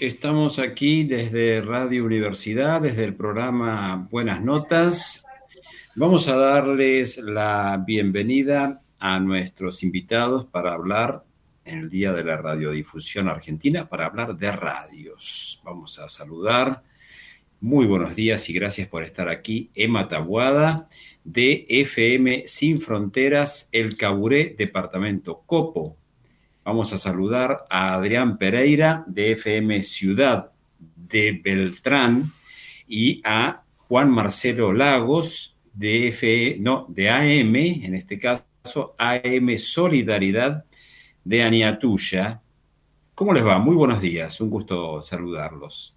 estamos 0.00 0.60
aquí 0.60 1.02
desde 1.04 1.60
Radio 1.60 2.04
Universidad, 2.04 2.80
desde 2.80 3.04
el 3.04 3.14
programa 3.14 4.06
Buenas 4.10 4.40
Notas. 4.40 5.24
Vamos 5.96 6.28
a 6.28 6.36
darles 6.36 7.18
la 7.18 7.82
bienvenida 7.84 8.80
a 9.00 9.18
nuestros 9.18 9.82
invitados 9.82 10.46
para 10.46 10.72
hablar 10.72 11.24
en 11.64 11.80
el 11.80 11.90
Día 11.90 12.12
de 12.12 12.22
la 12.22 12.36
Radiodifusión 12.36 13.28
Argentina, 13.28 13.88
para 13.88 14.06
hablar 14.06 14.36
de 14.36 14.52
radios. 14.52 15.60
Vamos 15.64 15.98
a 15.98 16.08
saludar. 16.08 16.82
Muy 17.60 17.86
buenos 17.86 18.14
días 18.14 18.48
y 18.48 18.52
gracias 18.52 18.86
por 18.86 19.02
estar 19.02 19.28
aquí. 19.28 19.70
Emma 19.74 20.08
Tabuada, 20.08 20.88
de 21.24 21.66
FM 21.68 22.44
Sin 22.46 22.80
Fronteras, 22.80 23.68
El 23.72 23.96
Caburé, 23.96 24.54
Departamento 24.56 25.42
Copo. 25.44 25.96
Vamos 26.68 26.92
a 26.92 26.98
saludar 26.98 27.64
a 27.70 27.94
Adrián 27.94 28.36
Pereira 28.36 29.02
de 29.06 29.32
FM 29.32 29.82
Ciudad 29.82 30.52
de 30.78 31.40
Beltrán 31.42 32.30
y 32.86 33.22
a 33.24 33.62
Juan 33.78 34.10
Marcelo 34.10 34.74
Lagos 34.74 35.56
de 35.72 36.08
F, 36.08 36.58
no, 36.60 36.84
de 36.90 37.08
AM, 37.08 37.56
en 37.56 37.94
este 37.94 38.18
caso 38.18 38.94
AM 38.98 39.56
Solidaridad 39.56 40.66
de 41.24 41.42
Aniatuya. 41.42 42.42
¿Cómo 43.14 43.32
les 43.32 43.46
va? 43.46 43.58
Muy 43.58 43.74
buenos 43.74 44.02
días, 44.02 44.38
un 44.42 44.50
gusto 44.50 45.00
saludarlos. 45.00 45.96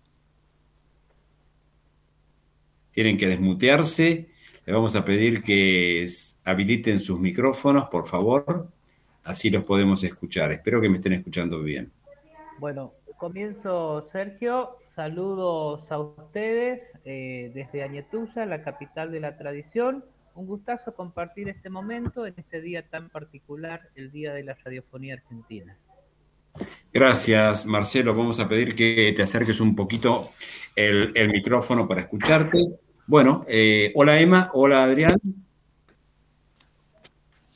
Tienen 2.92 3.18
que 3.18 3.28
desmutearse, 3.28 4.30
les 4.66 4.74
vamos 4.74 4.96
a 4.96 5.04
pedir 5.04 5.42
que 5.42 6.08
habiliten 6.46 7.02
sus 7.02 7.20
micrófonos, 7.20 7.90
por 7.90 8.08
favor 8.08 8.72
así 9.24 9.50
los 9.50 9.64
podemos 9.64 10.04
escuchar. 10.04 10.52
Espero 10.52 10.82
que 10.82 10.90
me 10.90 10.98
estén 10.98 11.14
escuchando 11.14 11.62
bien. 11.62 11.92
Bueno, 12.60 12.94
comienzo 13.18 14.06
Sergio. 14.12 14.78
Saludos 14.96 15.90
a 15.92 16.00
ustedes 16.00 16.92
eh, 17.06 17.52
desde 17.54 17.84
Añetuya, 17.84 18.46
la 18.46 18.62
capital 18.62 19.12
de 19.12 19.20
la 19.20 19.38
tradición. 19.38 20.04
Un 20.36 20.48
gustazo 20.48 20.94
compartir 20.94 21.50
este 21.50 21.70
momento 21.70 22.26
en 22.26 22.34
este 22.38 22.62
día 22.62 22.88
tan 22.88 23.10
particular, 23.10 23.90
el 23.96 24.12
Día 24.12 24.34
de 24.34 24.44
la 24.44 24.56
Radiofonía 24.56 25.16
Argentina. 25.16 25.78
Gracias, 26.94 27.66
Marcelo. 27.66 28.14
Vamos 28.14 28.40
a 28.40 28.48
pedir 28.48 28.76
que 28.76 29.14
te 29.16 29.24
acerques 29.24 29.60
un 29.62 29.76
poquito 29.76 30.32
el, 30.76 31.14
micrófono 31.32 31.88
para 31.88 32.02
escucharte. 32.02 32.60
Bueno, 33.08 33.44
eh, 33.48 33.92
hola 33.96 34.20
Emma, 34.20 34.50
hola 34.54 34.84
Adrián. 34.84 35.20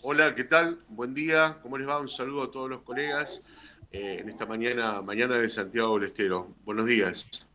Hola, 0.08 0.36
¿qué 0.36 0.44
tal? 0.44 0.78
Buen 0.89 1.16
día, 1.16 1.58
¿cómo 1.64 1.80
les 1.80 1.88
va? 1.88 2.00
Un 2.00 2.08
saludo 2.08 2.44
a 2.44 2.52
todos 2.52 2.70
los 2.70 2.84
colegas 2.84 3.44
eh, 3.92 4.17
en 4.20 4.30
esta 4.30 4.45
mañana, 4.45 5.02
mañana 5.02 5.36
de 5.36 5.50
Santiago 5.50 5.95
del 5.95 6.03
Estero. 6.03 6.53
Buenos 6.64 6.86
días. 6.86 7.52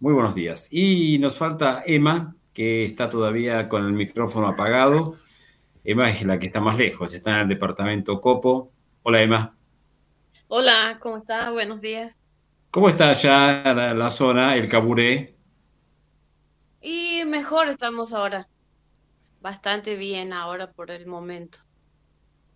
Muy 0.00 0.12
buenos 0.12 0.34
días. 0.34 0.66
Y 0.72 1.20
nos 1.20 1.36
falta 1.36 1.84
Emma, 1.86 2.34
que 2.52 2.84
está 2.84 3.08
todavía 3.08 3.68
con 3.68 3.86
el 3.86 3.92
micrófono 3.92 4.48
apagado. 4.48 5.18
Emma 5.84 6.10
es 6.10 6.24
la 6.24 6.40
que 6.40 6.46
está 6.46 6.60
más 6.60 6.76
lejos, 6.76 7.14
está 7.14 7.36
en 7.36 7.42
el 7.42 7.48
departamento 7.48 8.20
Copo. 8.20 8.72
Hola, 9.04 9.22
Emma. 9.22 9.56
Hola, 10.48 10.98
¿cómo 11.00 11.18
estás? 11.18 11.48
Buenos 11.52 11.80
días. 11.80 12.18
¿Cómo 12.72 12.88
está 12.88 13.10
allá 13.10 13.72
la, 13.72 13.94
la 13.94 14.10
zona, 14.10 14.56
el 14.56 14.68
Caburé? 14.68 15.36
Y 16.80 17.22
mejor 17.24 17.68
estamos 17.68 18.12
ahora 18.12 18.48
bastante 19.42 19.96
bien 19.96 20.32
ahora 20.32 20.72
por 20.72 20.90
el 20.90 21.06
momento. 21.06 21.58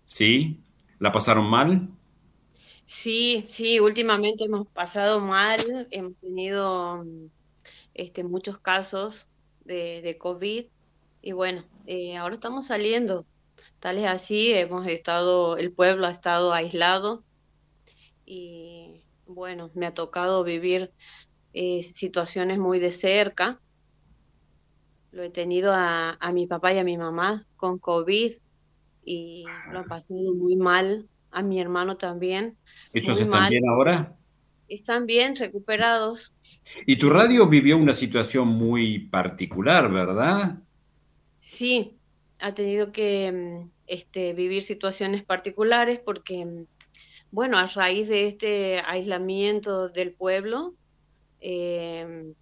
¿Sí? 0.04 0.64
¿La 0.98 1.12
pasaron 1.12 1.50
mal? 1.50 1.90
Sí, 2.86 3.46
sí, 3.48 3.80
últimamente 3.80 4.44
hemos 4.44 4.66
pasado 4.68 5.20
mal, 5.20 5.60
hemos 5.90 6.16
tenido 6.20 7.04
este, 7.94 8.24
muchos 8.24 8.58
casos 8.60 9.28
de, 9.64 10.02
de 10.02 10.18
COVID 10.18 10.66
y 11.22 11.32
bueno, 11.32 11.64
eh, 11.86 12.16
ahora 12.16 12.36
estamos 12.36 12.66
saliendo. 12.66 13.26
Tal 13.80 13.98
es 13.98 14.06
así, 14.06 14.52
hemos 14.54 14.86
estado, 14.86 15.56
el 15.58 15.72
pueblo 15.72 16.06
ha 16.06 16.10
estado 16.10 16.52
aislado 16.52 17.24
y 18.24 19.04
bueno, 19.26 19.70
me 19.74 19.86
ha 19.86 19.94
tocado 19.94 20.44
vivir 20.44 20.92
eh, 21.52 21.82
situaciones 21.82 22.58
muy 22.58 22.80
de 22.80 22.92
cerca 22.92 23.60
lo 25.16 25.22
he 25.22 25.30
tenido 25.30 25.72
a, 25.74 26.18
mi 26.34 26.46
papá 26.46 26.74
y 26.74 26.78
a 26.78 26.84
mi 26.84 26.98
mamá 26.98 27.46
con 27.56 27.78
COVID 27.78 28.32
y 29.02 29.46
lo 29.72 29.78
han 29.78 29.86
pasado 29.86 30.34
muy 30.34 30.56
mal, 30.56 31.08
a 31.30 31.40
mi 31.40 31.58
hermano 31.58 31.96
también. 31.96 32.58
¿Ellos 32.92 33.18
están 33.18 33.48
bien 33.48 33.66
ahora? 33.66 34.14
Están 34.68 35.06
bien, 35.06 35.34
recuperados. 35.34 36.34
Y 36.86 36.96
tu 36.96 37.08
radio 37.08 37.48
vivió 37.48 37.78
una 37.78 37.94
situación 37.94 38.48
muy 38.48 38.98
particular, 38.98 39.90
¿verdad? 39.90 40.58
Sí, 41.38 41.96
ha 42.38 42.52
tenido 42.52 42.92
que 42.92 43.32
mm, 43.32 43.70
este, 43.86 44.34
vivir 44.34 44.62
situaciones 44.62 45.24
particulares 45.24 45.98
porque, 45.98 46.44
mm, 46.44 46.66
bueno, 47.30 47.56
a 47.56 47.66
raíz 47.68 48.08
de 48.08 48.26
este 48.26 48.80
aislamiento 48.80 49.88
del 49.88 50.12
pueblo, 50.12 50.74
eh, 51.40 52.34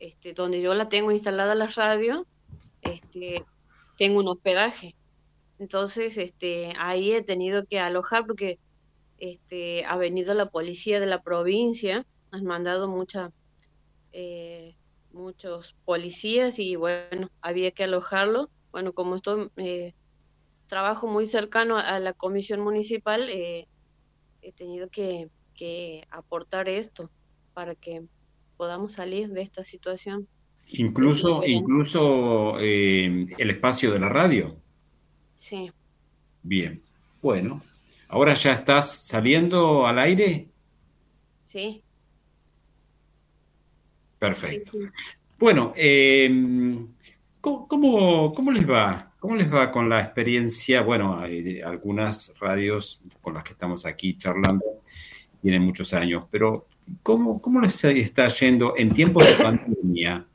este, 0.00 0.32
donde 0.32 0.60
yo 0.60 0.74
la 0.74 0.88
tengo 0.88 1.12
instalada 1.12 1.54
la 1.54 1.66
radio, 1.66 2.26
este, 2.80 3.44
tengo 3.96 4.18
un 4.20 4.28
hospedaje. 4.28 4.96
Entonces, 5.58 6.16
este, 6.16 6.72
ahí 6.78 7.12
he 7.12 7.22
tenido 7.22 7.66
que 7.66 7.78
alojar 7.78 8.26
porque 8.26 8.58
ha 9.86 9.96
venido 9.98 10.32
la 10.32 10.48
policía 10.48 10.98
de 10.98 11.06
la 11.06 11.22
provincia, 11.22 12.06
han 12.30 12.44
mandado 12.44 12.90
eh, 14.12 14.74
muchos 15.12 15.76
policías 15.84 16.58
y 16.58 16.76
bueno, 16.76 17.28
había 17.42 17.70
que 17.72 17.84
alojarlo. 17.84 18.48
Bueno, 18.72 18.94
como 18.94 19.16
estoy, 19.16 19.50
eh, 19.56 19.92
trabajo 20.66 21.06
muy 21.06 21.26
cercano 21.26 21.76
a, 21.76 21.98
la 21.98 22.14
comisión 22.14 22.60
municipal, 22.60 23.28
eh, 23.28 23.68
he 24.40 24.52
tenido 24.52 24.88
que 24.88 25.28
aportar 26.10 26.70
esto 26.70 27.10
para 27.52 27.74
que 27.74 28.06
podamos 28.60 28.92
salir 28.92 29.30
de 29.30 29.40
esta 29.40 29.64
situación. 29.64 30.28
Incluso, 30.72 31.42
incluso 31.46 32.58
eh, 32.60 33.26
el 33.38 33.48
espacio 33.48 33.90
de 33.90 33.98
la 33.98 34.10
radio. 34.10 34.54
Sí. 35.34 35.72
Bien. 36.42 36.82
Bueno, 37.22 37.62
¿ahora 38.06 38.34
ya 38.34 38.52
estás 38.52 38.94
saliendo 38.96 39.86
al 39.86 39.98
aire? 39.98 40.46
Sí. 41.42 41.82
Perfecto. 44.18 44.72
Bueno, 45.38 45.72
em, 45.74 46.86
¿cómo, 47.40 48.30
cómo, 48.34 48.52
les 48.52 48.68
va? 48.68 49.14
¿Cómo 49.20 49.36
les 49.36 49.50
va 49.50 49.70
con 49.70 49.88
la 49.88 50.02
experiencia? 50.02 50.82
Bueno, 50.82 51.18
hay 51.18 51.62
algunas 51.62 52.34
radios 52.38 53.00
con 53.22 53.32
las 53.32 53.42
que 53.42 53.52
estamos 53.52 53.86
aquí 53.86 54.18
charlando 54.18 54.82
tienen 55.40 55.62
muchos 55.62 55.92
años, 55.94 56.26
pero 56.30 56.66
¿Cómo, 57.02 57.40
cómo 57.40 57.60
les 57.60 57.82
está 57.84 58.28
yendo 58.28 58.74
en 58.76 58.92
tiempos 58.92 59.24
de 59.26 59.42
pandemia 59.42 60.26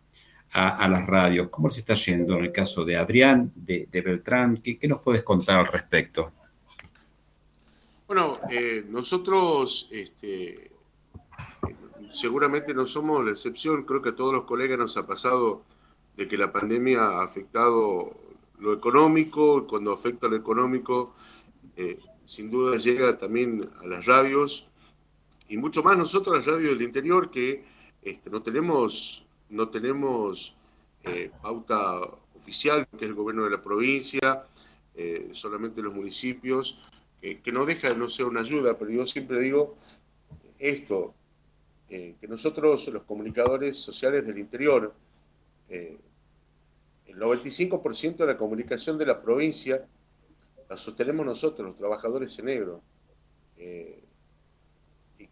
a, 0.52 0.88
las 0.88 1.06
radios? 1.06 1.50
¿Cómo 1.50 1.68
les 1.68 1.78
está 1.78 1.96
yendo 1.96 2.38
en 2.38 2.46
el 2.46 2.52
caso 2.52 2.86
de 2.86 2.98
Adrián, 2.98 3.52
de, 3.56 3.88
Beltrán? 3.92 4.58
¿Qué, 4.58 4.88
nos 4.88 5.02
puedes 5.02 5.24
contar 5.24 5.60
al 5.60 5.68
respecto? 5.68 6.32
Bueno, 8.08 8.40
eh, 8.52 8.86
nosotros 8.88 9.90
este, 9.92 10.72
seguramente 12.12 12.74
no 12.74 12.86
somos 12.86 13.24
la 13.26 13.32
excepción, 13.32 13.84
creo 13.84 14.02
que 14.02 14.10
a 14.10 14.16
todos 14.16 14.34
los 14.34 14.46
colegas 14.46 14.78
nos 14.78 14.96
ha 14.98 15.06
pasado 15.06 15.64
de 16.16 16.28
que 16.28 16.38
la 16.38 16.52
pandemia 16.52 17.04
ha 17.04 17.24
afectado 17.24 18.16
lo 18.60 18.74
económico, 18.74 19.60
y 19.60 19.68
cuando 19.68 19.92
afecta 19.92 20.28
lo 20.28 20.36
económico, 20.36 21.14
eh, 21.76 22.00
sin 22.26 22.50
duda 22.50 22.78
llega 22.78 23.18
también 23.18 23.70
a 23.84 23.88
las 23.88 24.06
radios, 24.06 24.70
y 25.48 25.58
mucho 25.58 25.84
más 25.84 25.98
nosotros, 25.98 26.46
la 26.46 26.54
radio 26.54 26.70
del 26.70 26.82
interior, 26.82 27.30
que 27.30 27.64
este, 28.02 28.30
no 28.30 28.42
tenemos, 28.42 29.26
no 29.50 29.70
tenemos 29.70 30.56
eh, 31.04 31.32
pauta 31.42 32.00
oficial, 32.36 32.88
que 32.88 33.06
es 33.06 33.10
el 33.10 33.14
gobierno 33.14 33.44
de 33.44 33.52
la 33.52 33.62
provincia, 33.62 34.46
eh, 34.96 35.30
solamente 35.34 35.82
los 35.82 35.94
municipios, 35.94 36.80
que, 37.22 37.52
no 37.52 37.66
deja 37.66 37.90
de 37.90 37.96
no 37.96 38.08
ser 38.08 38.28
una 38.28 38.42
ayuda, 38.42 38.78
pero 38.78 38.92
yo 38.92 39.04
siempre 39.08 39.42
digo 39.42 39.74
esto, 40.60 41.16
que 41.88 42.28
nosotros, 42.28 42.88
los 42.90 43.02
comunicadores 43.04 43.78
sociales 43.78 44.28
del 44.28 44.38
interior, 44.38 44.94
eh, 45.70 45.98
el 47.08 47.18
95% 47.18 48.18
de 48.18 48.26
la 48.26 48.38
comunicación 48.38 48.98
de 48.98 49.06
la 49.06 49.22
provincia 49.22 49.88
la 50.70 50.78
sostenemos 50.78 51.26
nosotros, 51.26 51.68
los 51.68 51.78
trabajadores 51.78 52.38
en 52.40 52.46
negro. 52.46 52.82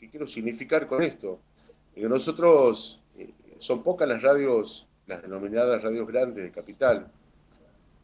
¿Qué 0.04 0.10
quiero 0.10 0.28
significar 0.28 0.86
con 0.86 1.02
esto? 1.02 1.40
Que 1.96 2.10
nosotros, 2.10 3.02
eh, 3.18 3.34
son 3.58 3.84
pocas 3.84 4.06
las 4.06 4.22
radios, 4.22 4.86
las 5.08 5.22
denominadas 5.22 5.82
radios 5.82 6.06
grandes 6.10 6.44
de 6.44 6.52
capital. 6.52 7.10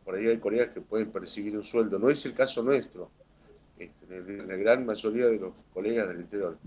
Por 0.05 0.15
ahí 0.15 0.27
hay 0.27 0.37
colegas 0.37 0.73
que 0.73 0.79
pueden 0.79 1.11
percibir 1.11 1.57
un 1.57 1.63
sueldo. 1.65 1.99
No 1.99 2.09
es 2.09 2.25
el 2.25 2.33
caso 2.33 2.63
nuestro, 2.63 3.11
este, 3.77 4.05
la 4.45 4.55
gran 4.55 4.85
mayoría 4.85 5.25
de 5.25 5.39
los 5.39 5.61
colegas 5.73 6.07
del 6.07 6.21
interior. 6.21 6.57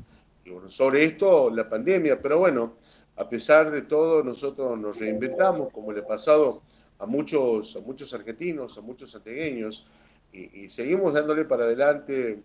bueno, 0.44 0.69
sobre 0.69 1.02
esto 1.02 1.49
la 1.49 1.67
pandemia, 1.67 2.20
pero 2.20 2.38
bueno, 2.38 2.76
a 3.17 3.26
pesar 3.26 3.70
de 3.70 3.81
todo, 3.81 4.23
nosotros 4.23 4.78
nos 4.78 5.00
reinventamos, 5.00 5.73
como 5.73 5.94
le 5.94 6.00
ha 6.00 6.06
pasado 6.06 6.61
a 6.99 7.06
muchos, 7.06 7.75
a 7.76 7.81
muchos 7.81 8.12
argentinos, 8.12 8.76
a 8.76 8.82
muchos 8.82 9.12
santegueños, 9.12 9.87
y, 10.31 10.69
seguimos 10.69 11.14
dándole 11.14 11.46
para 11.46 11.64
adelante, 11.64 12.43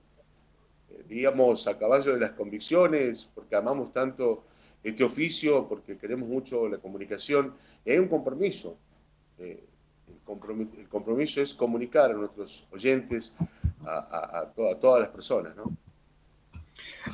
digamos, 1.07 1.67
a 1.67 1.77
caballo 1.77 2.13
de 2.13 2.19
las 2.19 2.31
convicciones, 2.31 3.29
porque 3.33 3.55
amamos 3.55 3.91
tanto 3.91 4.43
este 4.83 5.03
oficio, 5.03 5.67
porque 5.67 5.97
queremos 5.97 6.29
mucho 6.29 6.67
la 6.67 6.77
comunicación, 6.77 7.53
hay 7.85 7.97
un 7.97 8.07
compromiso. 8.07 8.77
Eh, 9.39 9.63
el, 10.07 10.87
compromiso 10.89 11.41
es 11.41 11.53
comunicar 11.53 12.11
a 12.11 12.13
nuestros 12.13 12.67
oyentes, 12.71 13.35
a, 13.85 14.51
todas 14.55 15.01
las 15.01 15.09
personas, 15.09 15.55
¿no? 15.55 15.75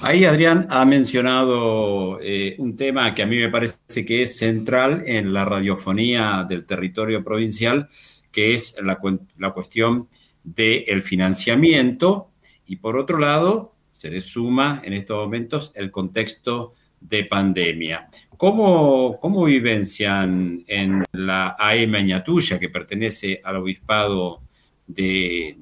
Ahí 0.02 0.26
Adrián 0.26 0.68
ha 0.70 0.84
mencionado 0.86 2.20
eh, 2.20 2.56
un 2.58 2.76
tema 2.76 3.14
que 3.14 3.22
a 3.22 3.26
mí 3.26 3.38
me 3.38 3.50
parece 3.50 3.78
que 4.06 4.24
es 4.24 4.38
central 4.38 5.04
en 5.06 5.32
la 5.32 5.46
radiofonía 5.46 6.46
del 6.50 6.66
territorio 6.66 7.24
provincial, 7.24 7.88
que 8.32 8.56
es 8.56 8.76
la, 8.82 9.00
la 9.38 9.54
cuestión 9.54 10.10
del 10.44 11.04
financiamiento 11.04 12.32
y 12.66 12.78
por 12.78 12.98
otro 12.98 13.20
lado 13.20 13.73
se 14.04 14.12
le 14.12 14.20
suma 14.20 14.82
en 14.84 14.92
estos 14.92 15.16
momentos 15.16 15.72
el 15.76 15.90
contexto 15.90 16.74
de 17.00 17.24
pandemia. 17.24 18.10
¿Cómo, 18.36 19.18
cómo 19.18 19.46
vivencian 19.46 20.62
en 20.68 21.06
la 21.14 21.56
AM 21.58 21.96
Añatuya, 21.96 22.60
que 22.60 22.68
pertenece 22.68 23.40
al 23.42 23.56
obispado 23.56 24.42
de, 24.86 25.56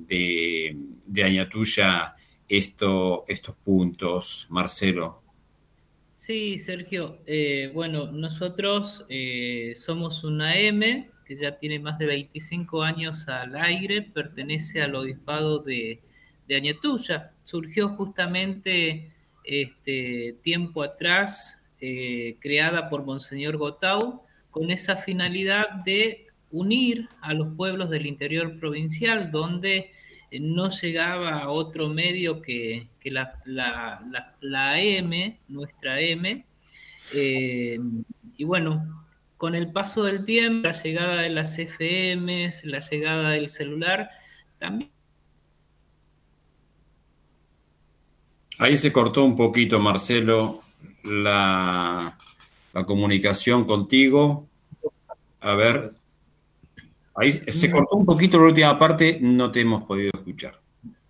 de, 1.06 1.24
Añatuya, 1.24 2.16
esto, 2.48 3.26
estos 3.28 3.56
puntos, 3.58 4.48
Marcelo? 4.50 5.22
Sí, 6.16 6.58
Sergio. 6.58 7.20
Eh, 7.28 7.70
bueno, 7.76 8.12
nosotros 8.12 9.06
eh, 9.08 9.74
somos 9.76 10.24
una 10.24 10.54
AM 10.54 11.12
que 11.24 11.38
ya 11.40 11.60
tiene 11.60 11.78
más 11.78 12.00
de 12.00 12.08
25 12.08 12.82
años 12.82 13.28
al 13.28 13.56
aire, 13.56 14.02
pertenece 14.02 14.82
al 14.82 14.96
obispado 14.96 15.60
de, 15.60 16.02
de 16.48 16.56
Añatuya. 16.56 17.34
Surgió 17.52 17.90
justamente 17.90 19.12
este, 19.44 20.38
tiempo 20.42 20.84
atrás, 20.84 21.62
eh, 21.82 22.38
creada 22.40 22.90
por 22.90 23.04
Monseñor 23.04 23.58
Gotau, 23.58 24.24
con 24.52 24.72
esa 24.72 24.96
finalidad 24.96 25.70
de 25.84 26.28
unir 26.50 27.10
a 27.20 27.34
los 27.34 27.54
pueblos 27.58 27.90
del 27.90 28.06
interior 28.06 28.58
provincial, 28.58 29.32
donde 29.32 29.92
no 30.40 30.70
llegaba 30.70 31.50
otro 31.50 31.90
medio 31.90 32.42
que, 32.42 32.88
la, 33.04 33.38
la, 33.44 34.72
AM, 34.72 35.38
nuestra 35.50 36.00
M. 36.00 36.46
Eh, 37.14 37.80
y 38.38 38.44
bueno, 38.46 39.06
con 39.36 39.56
el 39.56 39.74
paso 39.74 40.06
del 40.06 40.24
tiempo, 40.24 40.70
la 40.70 40.82
llegada 40.82 41.22
de 41.22 41.32
las 41.32 41.58
FMs, 41.58 42.64
la 42.64 42.80
llegada 42.80 43.32
del 43.32 43.50
celular, 43.50 44.10
también 44.58 44.92
Ahí 48.62 48.78
se 48.78 48.92
cortó 48.92 49.24
un 49.24 49.36
poquito, 49.36 49.80
Marcelo, 49.80 50.62
la, 51.04 52.16
comunicación 52.86 53.66
contigo. 53.66 54.48
A 55.40 55.56
ver, 55.56 55.90
ahí 57.16 57.32
se 57.32 57.68
mm. 57.68 57.72
cortó 57.72 57.96
un 57.96 58.06
poquito 58.06 58.38
la 58.38 58.46
última 58.46 58.78
parte, 58.78 59.18
no 59.20 59.52
te 59.52 59.62
hemos 59.62 59.86
podido 59.86 60.12
escuchar. 60.14 60.62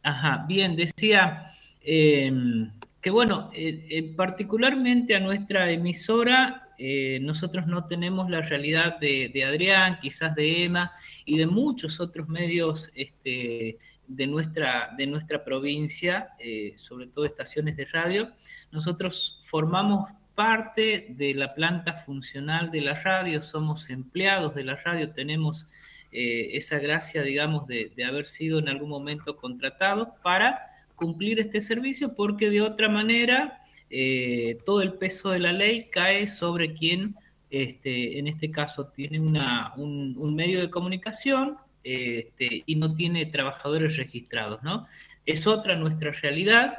Ajá, 0.02 0.46
bien, 0.48 0.78
decía 0.78 1.52
em, 1.82 2.72
que 3.02 3.10
bueno, 3.10 3.50
eh, 3.54 3.86
eh, 3.90 4.14
particularmente 4.16 5.18
a 5.18 5.20
nuestra 5.20 5.70
emisora, 5.72 6.70
eh, 6.78 7.20
nosotros 7.22 7.68
no 7.68 7.84
tenemos 7.86 8.30
la 8.30 8.40
realidad 8.40 8.98
de, 8.98 9.28
de, 9.28 9.44
Adrián, 9.44 10.00
quizás 10.02 10.34
de 10.36 10.64
Emma 10.64 10.94
y 11.26 11.38
de 11.38 11.48
muchos 11.48 12.00
otros 12.00 12.30
medios 12.30 12.94
este, 12.96 13.78
de 14.08 14.28
nuestra, 14.28 14.94
de 14.98 15.08
nuestra 15.08 15.44
provincia, 15.44 16.30
eh, 16.40 16.74
sobre 16.76 17.08
todo 17.08 17.26
estaciones 17.26 17.78
de 17.78 17.86
radio. 17.86 18.32
Nosotros 18.72 19.42
formamos 19.44 20.10
parte 20.36 21.08
de 21.10 21.34
la 21.34 21.54
planta 21.54 21.94
funcional 21.94 22.72
de 22.72 22.82
la 22.82 22.96
radio, 22.96 23.42
somos 23.42 23.90
empleados 23.90 24.56
de 24.56 24.64
la 24.64 24.76
radio, 24.76 25.12
tenemos 25.12 25.70
eh, 26.12 26.58
esa 26.58 26.80
gracia, 26.80 27.24
digamos, 27.24 27.68
de, 27.68 27.92
haber 28.08 28.26
sido 28.26 28.60
en 28.60 28.70
algún 28.70 28.90
momento 28.90 29.38
contratados 29.38 30.10
para 30.24 30.68
cumplir 30.96 31.40
este 31.40 31.62
servicio, 31.62 32.16
porque 32.16 32.50
de 32.50 32.62
otra 32.62 32.90
manera 32.90 33.62
eh, 33.90 34.58
todo 34.66 34.82
el 34.82 34.94
peso 34.94 35.30
de 35.30 35.40
la 35.40 35.54
ley 35.54 35.90
cae 35.90 36.28
sobre 36.28 36.74
quien, 36.74 37.16
este, 37.50 38.20
en 38.20 38.28
este 38.28 38.52
caso, 38.52 38.88
tiene 38.88 39.20
una, 39.20 39.74
un, 39.78 40.16
un 40.18 40.36
medio 40.36 40.60
de 40.60 40.70
comunicación 40.70 41.58
este, 41.84 42.64
y 42.66 42.76
no 42.76 42.94
tiene 42.94 43.26
trabajadores 43.26 43.98
registrados, 43.98 44.62
¿no? 44.64 44.88
Es 45.26 45.48
otra 45.48 45.76
nuestra 45.76 46.12
realidad. 46.12 46.78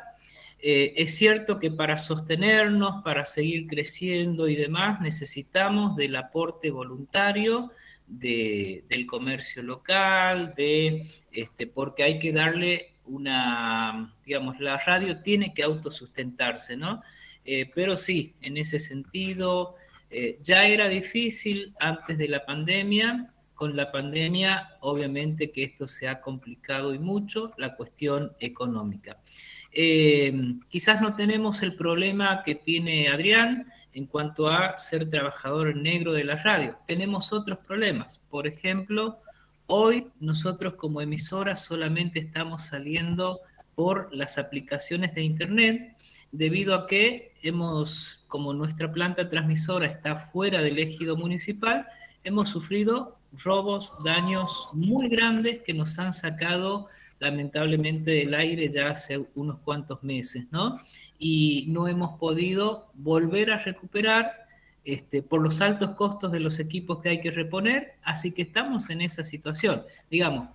Eh, 0.61 0.95
es 0.97 1.17
cierto 1.17 1.59
que 1.59 1.71
para 1.71 1.99
sostenernos, 1.99 3.03
para 3.03 3.27
seguir 3.27 3.67
creciendo 3.67 4.49
y 4.49 4.55
demás, 4.55 5.01
necesitamos 5.01 5.97
del 5.97 6.15
aporte 6.17 6.71
voluntario 6.71 7.73
del 8.07 9.07
comercio 9.07 9.63
local, 9.63 10.53
de, 10.55 11.07
este, 11.33 11.67
porque 11.67 12.03
hay 12.03 12.19
que 12.19 12.33
darle 12.33 12.93
una, 13.07 14.15
digamos, 14.25 14.61
la 14.61 14.77
radio 14.79 15.21
tiene 15.23 15.55
que 15.55 15.63
autosustentarse, 15.63 16.77
¿no? 16.77 17.03
Eh, 17.45 17.71
pero 17.75 17.97
sí, 17.97 18.35
en 18.43 18.57
ese 18.57 18.79
sentido, 18.79 19.77
eh, 20.11 20.39
ya 20.43 20.67
era 20.67 20.89
difícil 20.89 21.75
antes 21.81 22.19
de 22.19 22.29
la 22.29 22.45
pandemia, 22.45 23.32
con 23.63 23.77
la 23.77 23.93
pandemia, 23.93 24.71
obviamente 24.81 25.53
que 25.53 25.63
esto 25.63 25.87
se 25.87 26.09
ha 26.09 26.21
complicado 26.21 26.95
y 26.95 26.99
mucho, 26.99 27.53
la 27.59 27.77
cuestión 27.77 28.33
económica. 28.41 29.19
Eh, 29.71 30.57
quizás 30.69 31.01
no 31.01 31.15
tenemos 31.15 31.63
el 31.63 31.77
problema 31.77 32.43
que 32.43 32.57
tiene 32.57 33.07
Adrián 33.07 33.71
en 33.93 34.07
cuanto 34.07 34.49
a 34.49 34.77
ser 34.79 35.09
trabajador 35.09 35.77
negro 35.77 36.13
de 36.13 36.25
la 36.25 36.35
radio. 36.43 36.77
Tenemos 36.89 37.33
otros 37.33 37.59
problemas. 37.59 38.21
Por 38.31 38.49
ejemplo, 38.49 39.21
hoy 39.69 40.09
nosotros 40.19 40.75
como 40.75 41.01
emisora 41.01 41.55
solamente 41.55 42.19
estamos 42.19 42.65
saliendo 42.65 43.43
por 43.77 44.13
las 44.13 44.39
aplicaciones 44.39 45.15
de 45.15 45.23
Internet 45.23 45.97
debido 46.33 46.75
a 46.75 46.89
que 46.89 47.33
hemos, 47.45 48.25
como 48.27 48.55
nuestra 48.55 48.93
planta 48.93 49.31
transmisora 49.31 49.87
está 49.87 50.17
fuera 50.17 50.61
del 50.61 50.81
ejido 50.81 51.17
municipal, 51.17 51.87
hemos 52.25 52.49
sufrido 52.49 53.22
robos, 53.43 53.95
daños 54.05 54.69
muy 54.73 55.09
grandes 55.09 55.63
que 55.63 55.75
nos 55.75 55.99
han 55.99 56.13
sacado 56.13 56.89
lamentablemente 57.19 58.11
del 58.11 58.35
aire 58.35 58.71
ya 58.73 58.91
hace 58.91 59.25
unos 59.37 59.61
cuantos 59.61 60.03
meses, 60.03 60.51
¿no? 60.51 60.81
Y 61.19 61.67
no 61.69 61.87
hemos 61.87 62.19
podido 62.19 62.89
volver 62.95 63.53
a 63.53 63.59
recuperar 63.59 64.43
este, 64.85 65.23
por 65.23 65.41
los 65.41 65.61
altos 65.61 65.91
costos 65.91 66.33
de 66.33 66.41
los 66.41 66.59
equipos 66.59 66.99
que 67.01 67.11
hay 67.11 67.21
que 67.21 67.31
reponer, 67.31 67.93
así 68.03 68.33
que 68.33 68.43
estamos 68.43 68.91
en 68.91 69.03
esa 69.03 69.23
situación. 69.23 69.85
Digamos, 70.11 70.49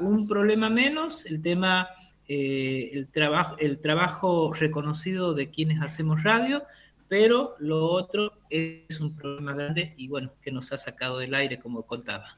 un 0.00 0.28
problema 0.28 0.68
menos, 0.68 1.24
el 1.24 1.40
tema, 1.40 1.88
eh, 2.28 2.90
el, 2.92 3.08
el 3.58 3.80
trabajo 3.80 4.52
reconocido 4.52 5.32
de 5.32 5.48
quienes 5.48 5.80
hacemos 5.80 6.22
radio, 6.22 6.64
pero 7.08 7.54
lo 7.58 7.86
otro 7.86 8.32
es 8.50 9.00
un 9.00 9.14
problema 9.14 9.54
grande 9.54 9.94
y 9.96 10.08
bueno, 10.08 10.32
que 10.42 10.52
nos 10.52 10.72
ha 10.72 10.78
sacado 10.78 11.18
del 11.18 11.34
aire, 11.34 11.58
como 11.58 11.82
contaba. 11.82 12.36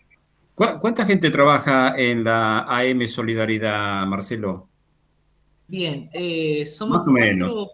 ¿Cuánta 0.54 1.06
gente 1.06 1.30
trabaja 1.30 1.94
en 1.96 2.22
la 2.22 2.60
AM 2.60 3.06
Solidaridad, 3.08 4.06
Marcelo? 4.06 4.68
Bien, 5.66 6.10
eh, 6.12 6.66
somos 6.66 6.98
Más 6.98 7.06
o 7.06 7.10
menos. 7.10 7.68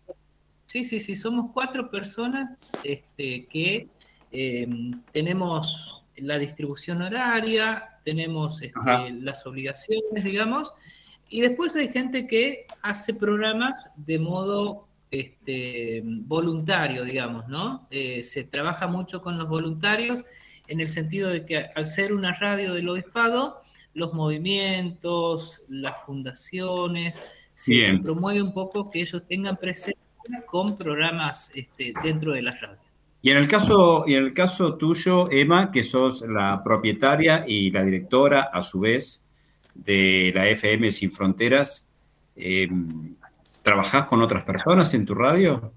Sí, 0.65 0.85
sí, 0.85 1.01
sí, 1.01 1.17
somos 1.17 1.51
cuatro 1.53 1.91
personas 1.91 2.51
este, 2.85 3.47
que 3.47 3.89
em, 4.31 5.03
tenemos 5.13 6.05
la 6.17 6.39
distribución 6.39 7.03
horaria, 7.03 8.01
tenemos 8.05 8.63
este, 8.63 9.13
las 9.21 9.47
obligaciones, 9.47 10.25
digamos, 10.25 10.73
y 11.29 11.41
después 11.41 11.75
hay 11.77 11.89
gente 11.89 12.27
que 12.27 12.67
hace 12.83 13.15
programas 13.15 13.91
de 13.97 14.19
modo 14.19 14.87
este, 15.11 16.03
voluntario, 16.05 17.05
digamos, 17.05 17.49
¿no? 17.49 17.87
Eh, 17.91 18.23
se 18.23 18.45
trabaja 18.45 18.87
mucho 18.87 19.23
con 19.23 19.39
los 19.39 19.49
voluntarios 19.49 20.25
en 20.69 20.81
el 20.81 20.89
sentido 20.89 21.31
de 21.31 21.45
que 21.45 21.59
al 21.75 21.87
ser 21.87 22.13
una 22.13 22.33
radio 22.33 22.75
del 22.75 22.89
obispado, 22.89 23.63
los 23.95 24.13
movimientos, 24.13 25.63
las 25.69 26.03
fundaciones, 26.05 27.21
se, 27.55 27.99
promueve 28.03 28.43
un 28.43 28.53
poco 28.53 28.91
que 28.91 29.01
ellos 29.01 29.23
tengan 29.27 29.57
presencia 29.57 29.97
con 30.45 30.77
programas 30.77 31.51
este, 31.55 31.95
dentro 32.03 32.33
de 32.33 32.43
la 32.43 32.51
radio. 32.51 32.79
Y 33.23 33.31
en 33.31 33.39
el 33.39 33.49
caso, 33.49 34.05
y 34.07 34.15
en 34.15 34.25
el 34.25 34.35
caso 34.35 34.75
tuyo, 34.75 35.31
Emma, 35.31 35.71
que 35.73 35.83
sos 35.83 36.23
la 36.23 36.63
propietaria 36.63 37.45
y 37.47 37.71
la 37.71 37.83
directora, 37.83 38.51
a 38.53 38.63
su 38.63 38.81
vez, 38.81 39.25
de 39.75 40.33
la 40.35 40.49
FM 40.49 40.93
Sin 40.93 41.11
Fronteras, 41.13 41.89
eh, 42.37 42.69
¿Trabajás 43.67 44.07
con 44.07 44.23
otras 44.23 44.45
personas 44.45 44.95
en 44.95 45.05
tu 45.05 45.13
radio? 45.13 45.73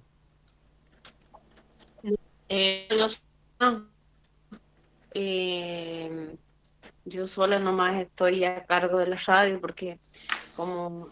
Eh, 2.47 2.87
eh, 5.15 6.37
yo 7.05 7.27
sola 7.27 7.57
nomás 7.57 7.99
estoy 7.99 8.43
a 8.43 8.63
cargo 8.67 8.99
de 8.99 9.07
la 9.07 9.17
radio 9.25 9.59
porque 9.59 9.97
como 10.55 11.07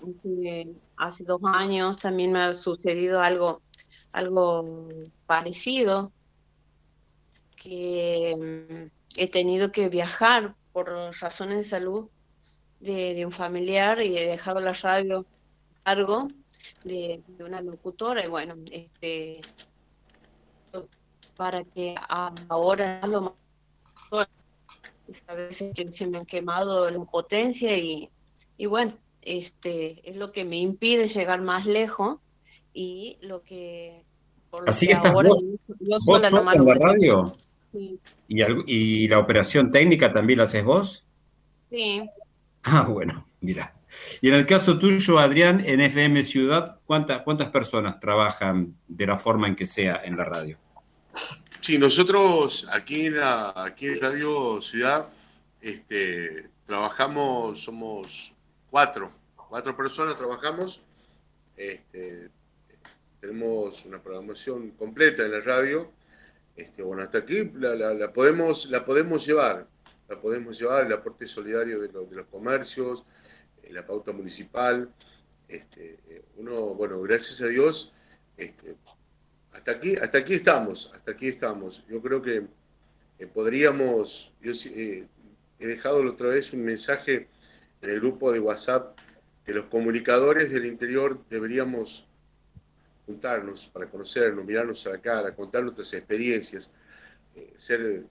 hace 0.97 1.23
dos 1.23 1.41
años 1.45 1.97
también 1.99 2.31
me 2.31 2.43
ha 2.43 2.53
sucedido 2.53 3.21
algo, 3.21 3.63
algo 4.13 4.87
parecido, 5.25 6.11
que 7.55 8.35
mm, 8.37 8.91
he 9.15 9.31
tenido 9.31 9.71
que 9.71 9.89
viajar 9.89 10.53
por 10.73 10.89
razones 11.19 11.57
de 11.57 11.63
salud 11.63 12.07
de, 12.79 13.25
un 13.25 13.31
familiar 13.31 13.99
y 13.99 14.15
he 14.15 14.27
dejado 14.27 14.59
la 14.59 14.73
radio 14.73 15.25
a 15.83 15.95
cargo 15.95 16.27
de, 16.83 17.21
de 17.27 17.43
una 17.43 17.61
locutora 17.61 18.23
y 18.25 18.27
bueno, 18.27 18.55
este 18.71 19.41
para 21.35 21.63
que 21.63 21.95
ahora 22.09 23.05
lo 23.07 23.21
más 23.21 23.33
a 25.27 25.33
veces 25.35 25.73
se 25.95 26.07
me 26.07 26.17
han 26.17 26.25
quemado 26.25 26.89
la 26.89 27.05
potencia 27.05 27.77
y, 27.77 28.09
y 28.57 28.65
bueno, 28.65 28.97
este 29.21 30.09
es 30.09 30.15
lo 30.15 30.31
que 30.31 30.43
me 30.43 30.57
impide 30.57 31.09
llegar 31.09 31.41
más 31.41 31.65
lejos 31.65 32.19
y 32.73 33.17
lo 33.21 33.41
que 33.43 34.03
Así 34.65 34.87
que 34.87 34.93
estás 34.93 35.13
vos, 35.13 35.45
vos 36.05 36.33
en 36.33 36.65
la 36.65 36.73
radio 36.73 37.33
sí. 37.63 37.99
¿Y, 38.27 38.41
¿Y 38.65 39.07
la 39.07 39.19
operación 39.19 39.71
técnica 39.71 40.11
también 40.11 40.37
la 40.37 40.43
haces 40.43 40.63
vos? 40.63 41.05
Sí. 41.69 42.09
Ah, 42.63 42.87
bueno, 42.89 43.25
mira. 43.41 43.76
Y 44.21 44.29
en 44.29 44.35
el 44.35 44.45
caso 44.45 44.79
tuyo, 44.79 45.19
Adrián, 45.19 45.61
en 45.65 45.81
FM 45.81 46.23
Ciudad, 46.23 46.79
¿cuántas, 46.85 47.21
cuántas 47.21 47.49
personas 47.49 47.99
trabajan 47.99 48.75
de 48.87 49.07
la 49.07 49.17
forma 49.17 49.47
en 49.47 49.55
que 49.55 49.65
sea 49.65 50.01
en 50.03 50.17
la 50.17 50.23
radio? 50.23 50.57
Sí, 51.59 51.77
nosotros 51.77 52.67
aquí 52.71 53.07
en, 53.07 53.15
aquí 53.19 53.87
en 53.87 53.99
Radio 53.99 54.61
Ciudad 54.61 55.05
este, 55.61 56.49
trabajamos, 56.65 57.61
somos 57.61 58.33
cuatro, 58.69 59.11
cuatro 59.35 59.75
personas 59.75 60.15
trabajamos. 60.15 60.81
Este, 61.55 62.29
tenemos 63.19 63.85
una 63.85 64.01
programación 64.01 64.71
completa 64.71 65.23
en 65.23 65.31
la 65.31 65.39
radio. 65.41 65.91
Este, 66.55 66.83
bueno, 66.83 67.03
hasta 67.03 67.19
aquí 67.19 67.51
la, 67.55 68.13
podemos, 68.13 68.69
la 68.69 68.85
podemos 68.85 69.25
llevar, 69.25 69.67
la 70.07 70.21
podemos 70.21 70.57
llevar, 70.57 70.85
el 70.85 70.93
aporte 70.93 71.27
solidario 71.27 71.81
de, 71.81 71.87
de 71.87 72.15
los 72.15 72.27
comercios, 72.27 73.03
eh, 73.67 73.73
la 73.73 73.85
pauta 73.85 74.11
municipal. 74.11 74.91
Este, 75.47 75.99
uno, 76.37 76.75
bueno, 76.75 77.01
gracias 77.01 77.41
a 77.41 77.47
Dios, 77.47 77.93
este, 78.35 78.75
hasta 79.53 79.71
aquí, 79.71 79.95
hasta 79.95 80.19
aquí 80.19 80.33
estamos, 80.33 80.91
hasta 80.93 81.11
aquí 81.11 81.27
estamos. 81.27 81.85
Yo 81.87 82.01
creo 82.01 82.21
que 82.21 82.47
eh, 83.19 83.27
podríamos, 83.27 84.31
yo 84.41 84.51
eh, 84.51 85.07
he 85.59 85.67
dejado 85.67 86.03
la 86.03 86.11
otra 86.11 86.27
vez 86.27 86.53
un 86.53 86.63
mensaje 86.63 87.27
en 87.81 87.89
el 87.89 87.99
grupo 87.99 88.31
de 88.31 88.39
WhatsApp 88.39 88.97
que 89.43 89.53
los 89.53 89.65
comunicadores 89.65 90.51
del 90.51 90.65
interior 90.65 91.23
deberíamos 91.29 92.07
juntarnos 93.07 93.67
para 93.67 93.89
conocernos, 93.89 94.45
mirarnos 94.45 94.85
a 94.85 94.91
la 94.91 95.01
cara, 95.01 95.33
contar 95.33 95.63
nuestras 95.63 95.93
experiencias, 95.93 96.71
eh, 97.35 97.53
ser, 97.55 98.03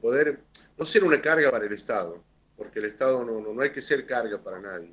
poder 0.00 0.40
no 0.78 0.86
ser 0.86 1.04
una 1.04 1.20
carga 1.20 1.50
para 1.50 1.66
el 1.66 1.72
Estado, 1.72 2.22
porque 2.58 2.80
el 2.80 2.86
Estado 2.86 3.24
no, 3.24 3.40
no, 3.40 3.62
hay 3.62 3.70
que 3.70 3.80
ser 3.80 4.04
carga 4.04 4.42
para 4.42 4.60
nadie. 4.60 4.92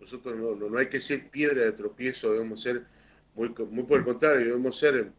Nosotros 0.00 0.34
no, 0.36 0.56
no, 0.56 0.78
hay 0.78 0.88
que 0.88 0.98
ser 0.98 1.30
piedra 1.30 1.62
de 1.62 1.72
tropiezo, 1.72 2.32
debemos 2.32 2.62
ser 2.62 2.82
muy, 3.34 3.50
por 3.50 3.98
el 3.98 4.04
contrario, 4.04 4.46
debemos 4.46 4.78
ser, 4.78 5.12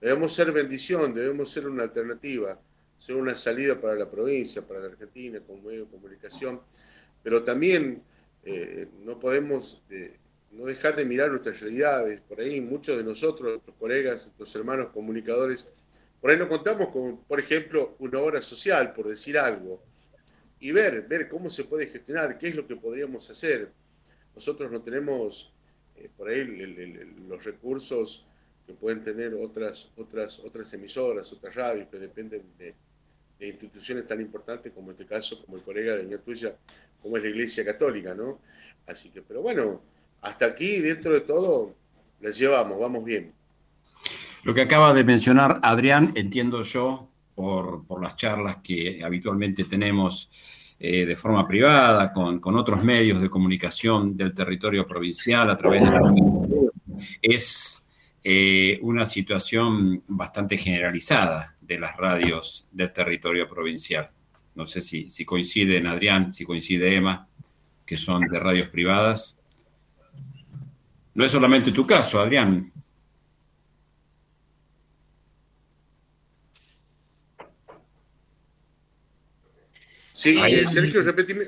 debemos 0.00 0.34
ser 0.34 0.50
bendición, 0.50 1.14
debemos 1.14 1.50
ser 1.50 1.68
una 1.68 1.84
alternativa, 1.84 2.60
ser 2.96 3.16
una 3.16 3.36
salida 3.36 3.80
para 3.80 3.94
la 3.94 4.10
provincia, 4.10 4.66
para 4.66 4.80
la 4.80 4.86
Argentina, 4.86 5.40
como 5.46 5.62
medio 5.62 5.84
de 5.84 5.90
comunicación, 5.90 6.60
pero 7.22 7.44
también 7.44 8.02
eh, 8.44 8.88
no 9.04 9.20
podemos 9.20 9.82
eh, 9.90 10.16
no 10.50 10.64
dejar 10.64 10.96
de 10.96 11.04
mirar 11.04 11.30
nuestras 11.30 11.60
realidades. 11.60 12.20
Por 12.20 12.40
ahí 12.40 12.60
muchos 12.60 12.96
de 12.96 13.04
nosotros, 13.04 13.52
nuestros 13.52 13.76
colegas, 13.76 14.26
nuestros 14.26 14.54
hermanos 14.56 14.88
comunicadores, 14.92 15.68
por 16.20 16.32
ahí 16.32 16.36
no 16.36 16.48
contamos 16.48 16.88
con, 16.88 17.18
por 17.24 17.38
ejemplo, 17.38 17.94
una 18.00 18.18
hora 18.18 18.42
social, 18.42 18.92
por 18.92 19.06
decir 19.06 19.38
algo, 19.38 19.80
y 20.60 20.72
ver, 20.72 21.06
ver 21.08 21.28
cómo 21.28 21.50
se 21.50 21.64
puede 21.64 21.86
gestionar, 21.86 22.38
qué 22.38 22.48
es 22.48 22.56
lo 22.56 22.66
que 22.66 22.76
podríamos 22.76 23.28
hacer. 23.30 23.70
Nosotros 24.34 24.70
no 24.70 24.82
tenemos 24.82 25.52
eh, 25.96 26.08
por 26.16 26.28
ahí 26.28 26.44
los 27.28 27.44
recursos 27.44 28.26
que 28.66 28.74
pueden 28.74 29.02
tener 29.02 29.34
otras, 29.34 29.90
otras, 29.96 30.40
otras 30.40 30.72
emisoras, 30.74 31.32
otras 31.32 31.54
radios 31.54 31.88
que 31.88 31.98
dependen 31.98 32.42
de, 32.58 32.74
instituciones 33.40 34.04
tan 34.04 34.20
importantes 34.20 34.72
como 34.72 34.90
este 34.90 35.06
caso, 35.06 35.40
como 35.44 35.56
el 35.56 35.62
colega 35.62 35.94
de 35.96 36.04
Ña 36.04 36.18
Tuya, 36.18 36.56
como 37.00 37.16
es 37.16 37.22
la 37.22 37.28
Iglesia 37.28 37.64
Católica, 37.64 38.12
¿no? 38.12 38.40
Así 38.84 39.10
que, 39.10 39.22
pero 39.22 39.42
bueno, 39.42 39.80
hasta 40.22 40.46
aquí, 40.46 40.80
dentro 40.80 41.14
de 41.14 41.20
todo, 41.20 41.76
les 42.20 42.36
llevamos, 42.36 42.80
vamos 42.80 43.04
bien. 43.04 43.32
Lo 44.42 44.54
que 44.54 44.62
acaba 44.62 44.92
de 44.92 45.04
mencionar 45.04 45.60
Adrián, 45.62 46.12
entiendo 46.16 46.62
yo, 46.62 47.08
por, 47.38 48.02
las 48.02 48.16
charlas 48.16 48.56
que 48.64 49.00
habitualmente 49.04 49.62
tenemos 49.62 50.28
eh, 50.80 51.06
de 51.06 51.14
forma 51.14 51.46
privada, 51.46 52.12
con, 52.12 52.40
otros 52.56 52.82
medios 52.82 53.20
de 53.20 53.30
comunicación 53.30 54.16
del 54.16 54.34
territorio 54.34 54.84
provincial 54.84 55.48
a 55.48 55.56
través 55.56 55.84
de 55.84 55.90
la 55.90 56.00
es 57.22 57.86
eh, 58.24 58.80
una 58.82 59.06
situación 59.06 60.02
bastante 60.08 60.58
generalizada 60.58 61.54
de 61.60 61.78
las 61.78 61.96
radios 61.96 62.66
del 62.72 62.92
territorio 62.92 63.48
provincial. 63.48 64.10
No 64.56 64.66
sé 64.66 64.80
si, 64.80 65.08
si 65.08 65.24
coinciden, 65.24 65.86
Adrián, 65.86 66.32
si 66.32 66.44
coincide 66.44 66.96
Emma, 66.96 67.28
que 67.86 67.96
son 67.96 68.22
de 68.22 68.40
radios 68.40 68.66
privadas. 68.68 69.38
No 71.14 71.24
es 71.24 71.30
solamente 71.30 71.70
tu 71.70 71.86
caso, 71.86 72.20
Adrián. 72.20 72.72
Sí, 80.18 80.36
eh, 80.36 80.66
Sergio, 80.66 81.00
repetime, 81.02 81.46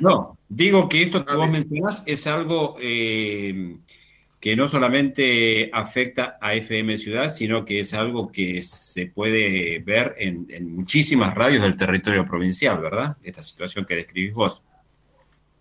No, 0.00 0.36
digo 0.48 0.88
que 0.88 1.00
esto 1.00 1.24
que 1.24 1.36
vos 1.36 1.48
mencionás 1.48 2.02
es 2.06 2.26
algo 2.26 2.76
eh, 2.80 3.76
que 4.40 4.56
no 4.56 4.66
solamente 4.66 5.70
afecta 5.72 6.38
a 6.40 6.54
FM 6.54 6.98
Ciudad, 6.98 7.28
sino 7.28 7.64
que 7.64 7.78
es 7.78 7.94
algo 7.94 8.32
que 8.32 8.62
se 8.62 9.06
puede 9.06 9.78
ver 9.78 10.16
en, 10.18 10.48
muchísimas 10.74 11.36
radios 11.36 11.62
del 11.62 11.76
territorio 11.76 12.26
provincial, 12.26 12.80
¿verdad? 12.80 13.16
Esta 13.22 13.42
situación 13.42 13.86
que 13.86 13.94
describís 13.94 14.34
vos. 14.34 14.64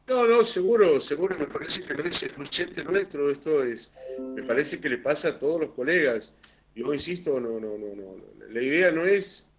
No, 0.08 0.26
no, 0.26 0.44
seguro, 0.44 1.00
seguro, 1.00 1.38
me 1.38 1.46
parece 1.46 1.84
que 1.84 1.94
no 1.94 2.04
es 2.04 2.24
excluyente 2.24 2.84
nuestro, 2.84 3.30
esto 3.30 3.62
es, 3.62 3.92
me 4.36 4.42
parece 4.42 4.82
que 4.82 4.90
le 4.90 4.98
pasa 4.98 5.30
a 5.30 5.38
todos 5.38 5.62
los 5.62 5.70
colegas. 5.70 6.34
Yo 6.74 6.92
insisto, 6.92 7.40
no, 7.40 7.60
no, 7.60 7.78
no, 7.78 7.96
no, 7.96 8.16
la 8.50 8.62
idea 8.64 8.90
no 8.90 9.06
es 9.06 9.52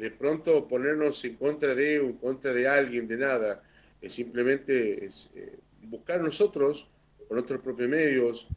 de 0.00 0.10
pronto 0.10 0.66
ponernos 0.66 1.22
en 1.24 1.36
contra 1.36 1.74
de 1.74 2.00
o 2.00 2.06
en 2.06 2.14
contra 2.14 2.52
de 2.52 2.66
alguien, 2.66 3.06
de 3.06 3.18
nada, 3.18 3.62
es 4.00 4.14
simplemente 4.14 5.04
es, 5.04 5.30
eh, 5.34 5.58
buscar 5.82 6.22
nosotros, 6.22 6.88
con 7.28 7.36
nuestros 7.36 7.60
propios 7.60 7.88
medios, 7.88 8.48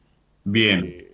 Bien. 0.43 0.83
Eh, 0.85 1.11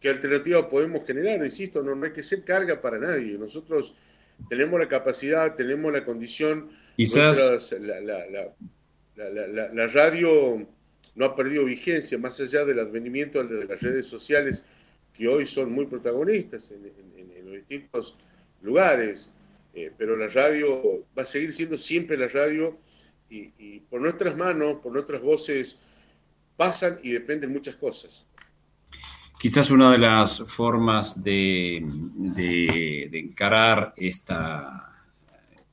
qué 0.00 0.08
alternativa 0.08 0.68
podemos 0.68 1.06
generar. 1.06 1.44
Insisto, 1.44 1.82
no, 1.82 2.02
hay 2.04 2.12
que 2.12 2.22
ser 2.22 2.44
carga 2.44 2.80
para 2.80 2.98
nadie. 2.98 3.38
Nosotros 3.38 3.94
tenemos 4.48 4.80
la 4.80 4.88
capacidad, 4.88 5.54
tenemos 5.54 5.92
la 5.92 6.04
condición. 6.04 6.70
Quizás. 6.96 7.72
la, 7.80 8.00
la, 9.72 9.86
radio 9.88 10.66
no 11.14 11.24
ha 11.24 11.34
perdido 11.34 11.64
vigencia, 11.64 12.18
más 12.18 12.40
allá 12.40 12.64
del 12.64 12.78
advenimiento 12.78 13.42
de 13.44 13.66
las 13.66 13.82
redes 13.82 14.06
sociales, 14.06 14.64
que 15.12 15.28
hoy 15.28 15.46
son 15.46 15.72
muy 15.72 15.86
protagonistas 15.86 16.72
en, 16.72 16.86
en 16.86 17.44
los 17.44 17.54
distintos 17.54 18.16
lugares, 18.62 19.32
eh, 19.74 19.92
pero 19.96 20.16
la 20.16 20.26
radio 20.26 21.04
va 21.16 21.22
a 21.22 21.26
seguir 21.26 21.52
siendo 21.52 21.78
siempre 21.78 22.16
la 22.16 22.28
radio 22.28 22.78
y, 23.28 23.80
por 23.88 24.00
nuestras 24.00 24.36
manos, 24.36 24.78
por 24.82 24.92
nuestras 24.92 25.22
voces, 25.22 25.80
pasan 26.56 26.98
y 27.02 27.10
dependen 27.10 27.52
muchas 27.52 27.76
cosas. 27.76 28.26
Quizás 29.38 29.70
una 29.70 29.92
de 29.92 29.98
las 29.98 30.42
formas 30.46 31.22
de, 31.22 31.76
encarar 33.12 33.94
esta 33.96 34.88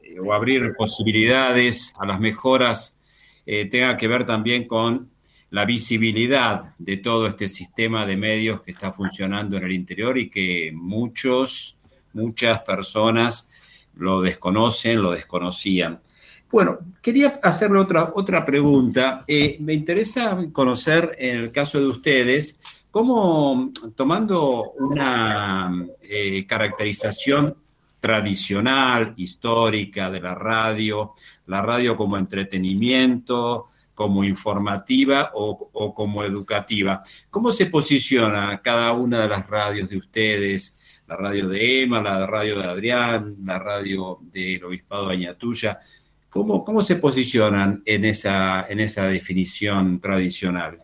eh, 0.01 0.19
o 0.19 0.33
abrir 0.33 0.73
posibilidades 0.77 1.93
a 1.99 2.05
las 2.05 2.19
mejoras 2.19 2.97
eh, 3.45 3.65
tenga 3.65 3.97
que 3.97 4.07
ver 4.07 4.25
también 4.25 4.67
con 4.67 5.09
la 5.49 5.65
visibilidad 5.65 6.75
de 6.77 6.97
todo 6.97 7.27
este 7.27 7.47
sistema 7.49 8.05
de 8.05 8.17
medios 8.17 8.61
que 8.61 8.71
está 8.71 8.91
funcionando 8.91 9.57
en 9.57 9.63
el 9.63 9.71
interior 9.71 10.17
y 10.17 10.29
que 10.29 10.71
muchos 10.73 11.76
muchas 12.13 12.61
personas 12.61 13.49
lo 13.95 14.21
desconocen, 14.21 15.01
lo 15.01 15.11
desconocían. 15.11 15.99
Bueno, 16.51 16.77
quería 17.01 17.39
hacerle 17.43 17.79
otra, 17.79 18.11
otra 18.15 18.45
pregunta. 18.45 19.25
Eh, 19.27 19.57
me 19.59 19.73
interesa 19.73 20.37
conocer, 20.51 21.15
en 21.19 21.37
el 21.37 21.51
caso 21.51 21.79
de 21.79 21.87
ustedes, 21.87 22.59
¿cómo, 22.89 23.71
tomando 23.95 24.71
una 24.79 25.85
eh, 26.01 26.45
caracterización 26.47 27.55
tradicional, 27.99 29.13
histórica 29.17 30.09
de 30.09 30.21
la 30.21 30.35
radio, 30.35 31.13
la 31.47 31.61
radio 31.61 31.97
como 31.97 32.17
entretenimiento, 32.17 33.69
como 33.97 34.23
informativa 34.23 35.31
o, 35.33 35.93
como 35.95 36.23
educativa. 36.23 37.03
¿Cómo 37.31 37.51
se 37.51 37.65
posiciona 37.65 38.61
cada 38.61 38.93
una 38.93 39.23
de 39.23 39.27
las 39.27 39.49
radios 39.49 39.89
de 39.89 39.97
ustedes? 39.97 40.76
La 41.07 41.15
radio 41.15 41.47
de 41.47 41.83
Emma, 41.83 42.01
la 42.01 42.25
radio 42.27 42.59
de 42.59 42.65
Adrián, 42.65 43.37
la 43.43 43.59
radio 43.59 44.19
del 44.21 44.63
Obispado 44.65 45.07
de 45.07 45.15
Añatuya. 45.15 45.79
¿Cómo, 46.29 46.63
¿Cómo 46.63 46.81
se 46.81 46.97
posicionan 46.97 47.81
en 47.85 48.05
esa, 48.05 48.67
en 48.67 48.79
esa 48.81 49.07
definición 49.07 49.99
tradicional? 50.01 50.81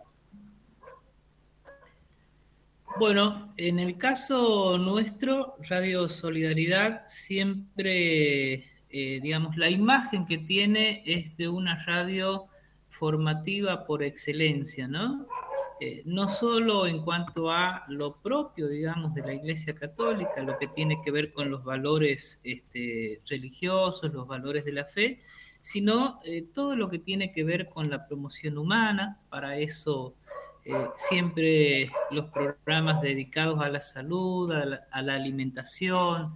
Bueno, 2.99 3.51
en 3.57 3.79
el 3.79 3.97
caso 3.97 4.77
nuestro, 4.77 5.55
Radio 5.67 6.07
Solidaridad 6.07 7.03
siempre, 7.07 8.53
eh, 8.53 9.19
digamos, 9.21 9.57
la 9.57 9.69
imagen 9.69 10.25
que 10.25 10.37
tiene 10.37 11.01
es 11.05 11.35
de 11.35 11.47
una 11.47 11.83
radio 11.85 12.45
formativa 12.89 13.85
por 13.85 14.03
excelencia, 14.03 14.87
¿no? 14.87 15.27
Eh, 15.79 16.03
no 16.05 16.29
solo 16.29 16.87
en 16.87 17.01
cuanto 17.01 17.51
a 17.51 17.83
lo 17.87 18.15
propio, 18.21 18.67
digamos, 18.67 19.13
de 19.13 19.21
la 19.21 19.33
Iglesia 19.33 19.73
Católica, 19.73 20.41
lo 20.41 20.57
que 20.57 20.67
tiene 20.67 21.01
que 21.03 21.11
ver 21.11 21.33
con 21.33 21.49
los 21.49 21.63
valores 21.63 22.39
este, 22.43 23.21
religiosos, 23.27 24.13
los 24.13 24.27
valores 24.27 24.65
de 24.65 24.71
la 24.71 24.85
fe, 24.85 25.21
sino 25.59 26.19
eh, 26.25 26.43
todo 26.53 26.75
lo 26.75 26.89
que 26.89 26.99
tiene 26.99 27.31
que 27.31 27.43
ver 27.43 27.69
con 27.69 27.89
la 27.89 28.07
promoción 28.07 28.57
humana. 28.57 29.19
Para 29.29 29.57
eso 29.57 30.15
eh, 30.63 30.73
siempre 30.95 31.89
los 32.11 32.25
programas 32.25 33.01
dedicados 33.01 33.59
a 33.61 33.69
la 33.69 33.81
salud, 33.81 34.51
a 34.51 35.01
la, 35.01 35.13
alimentación, 35.15 36.35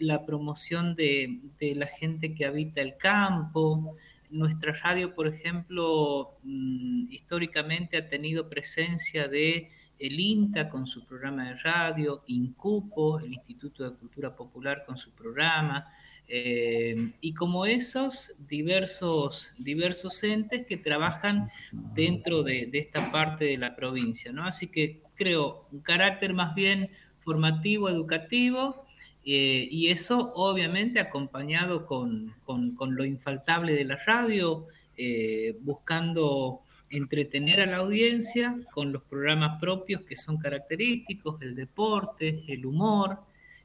la 0.00 0.26
promoción 0.26 0.94
de, 0.96 1.40
de, 1.58 1.74
la 1.76 1.86
gente 1.86 2.34
que 2.34 2.44
habita 2.44 2.82
el 2.82 2.96
campo, 2.96 3.96
nuestra 4.30 4.72
radio, 4.72 5.14
por 5.14 5.26
ejemplo, 5.26 6.38
mm, 6.42 7.10
históricamente 7.10 7.96
ha 7.96 8.08
tenido 8.08 8.48
presencia 8.48 9.28
de 9.28 9.70
el 9.98 10.18
INTA 10.18 10.68
con 10.70 10.86
su 10.86 11.04
programa 11.04 11.48
de 11.48 11.56
radio, 11.56 12.24
INCUPO, 12.26 13.20
el 13.20 13.34
Instituto 13.34 13.84
de 13.84 13.96
Cultura 13.96 14.34
Popular 14.34 14.84
con 14.86 14.96
su 14.96 15.12
programa, 15.12 15.86
eh, 16.26 17.12
y 17.20 17.34
como 17.34 17.66
esos 17.66 18.32
diversos, 18.38 19.52
diversos 19.58 20.22
entes 20.22 20.64
que 20.66 20.76
trabajan 20.76 21.50
dentro 21.72 22.42
de, 22.42 22.70
esta 22.72 23.12
parte 23.12 23.44
de 23.44 23.58
la 23.58 23.76
provincia. 23.76 24.32
¿no? 24.32 24.44
Así 24.44 24.68
que 24.68 25.02
creo 25.16 25.66
un 25.70 25.80
carácter 25.80 26.32
más 26.32 26.54
bien 26.54 26.90
formativo, 27.18 27.88
educativo, 27.90 28.86
eh, 29.24 29.68
y 29.70 29.88
eso 29.88 30.32
obviamente 30.34 30.98
acompañado 30.98 31.86
con, 31.86 32.34
lo 32.78 33.04
infaltable 33.04 33.74
de 33.74 33.84
la 33.84 33.96
radio, 33.96 34.66
eh, 34.96 35.56
buscando 35.60 36.62
entretener 36.88 37.60
a 37.60 37.66
la 37.66 37.78
audiencia 37.78 38.58
con 38.72 38.92
los 38.92 39.02
programas 39.02 39.60
propios 39.60 40.02
que 40.02 40.16
son 40.16 40.38
característicos, 40.38 41.40
el 41.42 41.54
deporte, 41.54 42.42
el 42.48 42.66
humor 42.66 43.20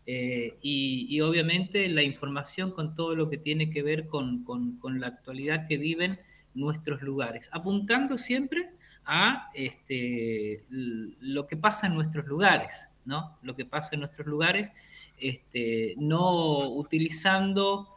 eh, 0.06 0.58
y, 0.62 1.20
obviamente 1.22 1.90
la 1.90 2.04
información 2.04 2.72
con 2.72 2.94
todo 2.94 3.16
lo 3.16 3.30
que 3.30 3.38
tiene 3.38 3.72
que 3.72 3.82
ver 3.82 4.06
con, 4.06 4.44
con, 4.44 5.00
la 5.00 5.08
actualidad 5.08 5.68
que 5.68 5.78
viven 5.78 6.20
nuestros 6.54 7.02
lugares, 7.02 7.50
apuntando 7.52 8.18
siempre 8.18 8.70
a 9.04 9.50
este, 9.56 10.64
lo 10.70 11.48
que 11.48 11.58
pasa 11.58 11.88
en 11.88 11.96
nuestros 11.96 12.28
lugares, 12.28 12.88
¿no? 13.04 13.38
Lo 13.42 13.56
que 13.56 13.66
pasa 13.66 13.92
en 13.94 14.02
nuestros 14.02 14.28
lugares 14.28 14.70
este, 15.20 15.96
no 15.98 16.70
utilizando, 16.70 17.90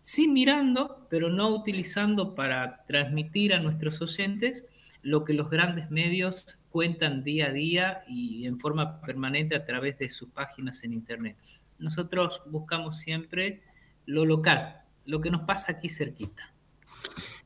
sí 0.00 0.28
mirando, 0.28 1.06
pero 1.10 1.30
no 1.30 1.48
utilizando 1.48 2.34
para 2.34 2.84
transmitir 2.86 3.54
a 3.54 3.60
nuestros 3.60 4.00
oyentes 4.02 4.64
lo 5.02 5.24
que 5.24 5.34
los 5.34 5.50
grandes 5.50 5.90
medios 5.90 6.62
cuentan 6.70 7.24
día 7.24 7.46
a 7.46 7.52
día 7.52 8.04
y 8.08 8.46
en 8.46 8.58
forma 8.58 9.00
permanente 9.00 9.56
a 9.56 9.64
través 9.64 9.98
de 9.98 10.08
sus 10.08 10.30
páginas 10.30 10.84
en 10.84 10.92
Internet. 10.92 11.36
Nosotros 11.78 12.42
buscamos 12.46 12.98
siempre 12.98 13.62
lo 14.06 14.24
local, 14.24 14.82
lo 15.04 15.20
que 15.20 15.30
nos 15.30 15.42
pasa 15.42 15.72
aquí 15.72 15.88
cerquita. 15.88 16.52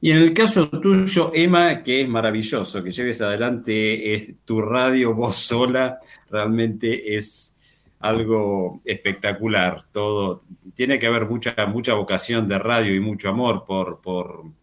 Y 0.01 0.11
en 0.11 0.19
el 0.19 0.35
caso 0.35 0.69
tuyo, 0.69 1.31
Emma, 1.35 1.83
que 1.83 2.03
es 2.03 2.09
maravilloso 2.09 2.83
que 2.83 2.93
lleves 2.93 3.21
adelante 3.23 4.37
tu 4.45 4.61
radio 4.61 5.15
voz 5.15 5.37
sola, 5.37 5.99
realmente 6.31 7.17
es 7.17 7.56
algo 8.01 8.81
espectacular. 8.85 9.83
Todo 9.93 10.43
tiene 10.75 10.99
que 10.99 11.07
haber 11.07 11.27
mucha, 11.27 11.55
mucha 11.67 11.95
vocación 11.95 12.49
de 12.49 12.59
radio 12.59 12.95
y 12.95 13.01
mucho 13.01 13.29
amor 13.29 13.65
por, 13.65 14.01
por, 14.01 14.55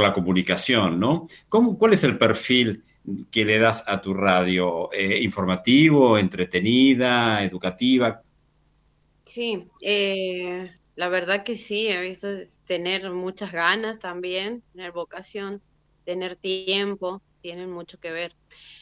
la 0.00 0.12
comunicación, 0.12 0.98
¿no? 0.98 1.28
¿Cómo, 1.48 1.78
¿Cuál 1.78 1.92
es 1.92 2.02
el 2.02 2.18
perfil 2.18 2.82
que 3.30 3.44
le 3.44 3.60
das 3.60 3.84
a 3.86 4.00
tu 4.00 4.12
radio? 4.12 4.92
Eh, 4.92 5.20
¿Informativo, 5.22 6.18
entretenida, 6.18 7.44
educativa? 7.44 8.20
Sí, 9.24 9.68
eh, 9.80 10.72
la 10.96 11.08
verdad 11.08 11.44
que 11.44 11.56
sí, 11.56 11.90
a 11.90 12.00
veces 12.00 12.60
tener 12.66 13.10
muchas 13.10 13.52
ganas 13.52 14.00
también, 14.00 14.64
tener 14.72 14.90
vocación, 14.90 15.62
tener 16.04 16.34
tiempo, 16.34 17.22
tienen 17.44 17.70
mucho 17.70 18.00
que 18.00 18.10
ver. 18.10 18.34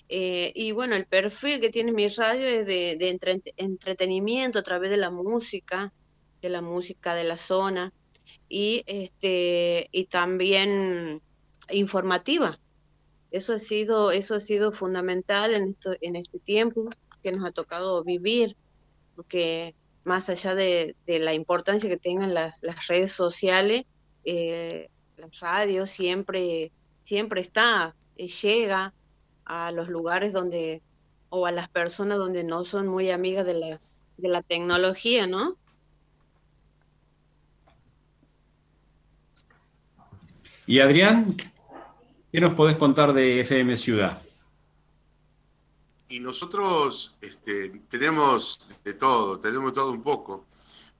Eh, 0.08 0.52
y 0.54 0.70
bueno, 0.70 0.94
el 0.94 1.06
perfil 1.06 1.60
que 1.60 1.70
tiene 1.70 1.90
mi 1.90 2.06
radio 2.06 2.46
es 2.46 2.64
de, 2.64 3.18
entretenimiento 3.56 4.60
a 4.60 4.62
través 4.62 4.88
de 4.88 4.98
la 4.98 5.10
música, 5.10 5.92
de 6.40 6.48
la 6.48 6.60
música 6.60 7.16
de 7.16 7.24
la 7.24 7.36
zona 7.36 7.92
y, 8.48 8.84
este, 8.86 9.88
y 9.90 10.06
también 10.06 11.20
informativa. 11.72 12.60
Eso 13.32 13.54
ha 13.54 13.58
sido, 13.58 14.12
eso 14.12 14.36
ha 14.36 14.40
sido 14.40 14.70
fundamental 14.70 15.54
en, 15.54 15.70
esto, 15.70 15.96
en 16.00 16.14
este 16.14 16.38
tiempo 16.38 16.88
que 17.20 17.32
nos 17.32 17.44
ha 17.44 17.50
tocado 17.50 18.04
vivir, 18.04 18.56
porque 19.16 19.74
más 20.04 20.28
allá 20.28 20.54
de, 20.54 20.94
la 21.04 21.34
importancia 21.34 21.90
que 21.90 21.96
tengan 21.96 22.32
las, 22.32 22.60
redes 22.86 23.10
sociales, 23.10 23.86
eh, 24.24 24.88
la 25.16 25.28
radio 25.40 25.84
siempre, 25.84 26.70
siempre 27.00 27.40
está, 27.40 27.96
eh, 28.16 28.26
llega, 28.26 28.92
a 29.44 29.72
los 29.72 29.88
lugares 29.88 30.32
donde, 30.32 30.82
o 31.28 31.46
a 31.46 31.52
las 31.52 31.68
personas 31.68 32.18
donde 32.18 32.44
no 32.44 32.64
son 32.64 32.86
muy 32.86 33.10
amigas 33.10 33.44
de 33.44 33.54
la, 33.54 33.80
de 34.16 34.28
la 34.28 34.42
tecnología, 34.42 35.26
¿no? 35.26 35.56
Y 40.66 40.78
Adrián, 40.78 41.36
¿qué 42.30 42.40
nos 42.40 42.54
podés 42.54 42.76
contar 42.76 43.12
de 43.12 43.40
FM 43.40 43.76
Ciudad? 43.76 44.22
Y 46.08 46.20
nosotros 46.20 47.16
este, 47.20 47.70
tenemos 47.88 48.80
de 48.84 48.94
todo, 48.94 49.40
tenemos 49.40 49.72
todo 49.72 49.90
un 49.90 50.02
poco. 50.02 50.46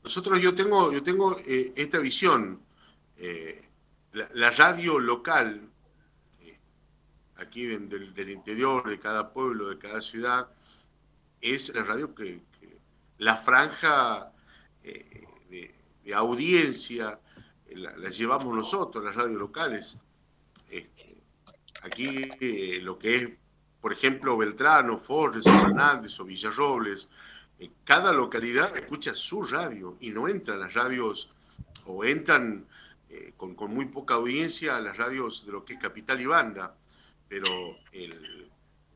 Nosotros 0.03 0.43
yo 0.43 0.55
tengo, 0.55 0.93
yo 0.93 1.03
tengo 1.03 1.39
eh, 1.47 1.73
esta 1.77 2.01
visión. 2.01 2.61
Eh, 3.17 3.63
la, 4.13 4.51
radio 4.51 4.99
local 4.99 5.72
aquí 7.43 7.67
del, 7.67 8.31
interior, 8.31 8.89
de 8.89 8.99
cada 8.99 9.33
pueblo, 9.33 9.69
de 9.69 9.79
cada 9.79 10.01
ciudad, 10.01 10.49
es 11.41 11.75
la 11.75 11.85
radio 11.85 12.15
que, 12.15 12.41
la 13.19 13.37
franja 13.37 14.33
eh, 14.83 15.27
de, 15.51 16.15
audiencia 16.15 17.21
eh, 17.67 17.77
la, 17.77 18.09
llevamos 18.09 18.55
nosotros, 18.55 19.05
las 19.05 19.15
radios 19.15 19.39
locales. 19.39 20.01
Este, 20.69 21.23
aquí 21.83 22.31
eh, 22.41 22.81
lo 22.83 22.99
que 22.99 23.17
es, 23.17 23.29
por 23.81 23.93
ejemplo, 23.93 24.37
Beltrano, 24.37 24.97
Forres, 24.97 25.45
Fernández 25.45 26.19
o 26.21 26.25
Villarrobles, 26.25 27.09
cada 27.85 28.13
localidad 28.13 28.77
escucha 28.77 29.15
su 29.15 29.45
radio 29.45 29.97
y 30.01 30.11
no 30.11 30.29
entran 30.29 30.59
las 30.59 30.75
radios 30.75 31.31
o 31.87 32.05
entran 32.05 32.67
con, 33.37 33.55
con, 33.55 33.73
muy 33.73 33.87
poca 33.87 34.15
audiencia 34.15 34.77
a 34.77 34.81
las 34.81 34.97
radios 34.97 35.47
de 35.47 35.53
lo 35.53 35.65
que 35.65 35.75
es 35.75 35.79
Capital 35.79 36.21
y 36.21 36.27
Banda 36.27 36.75
pero 37.33 37.79
el, 37.93 38.51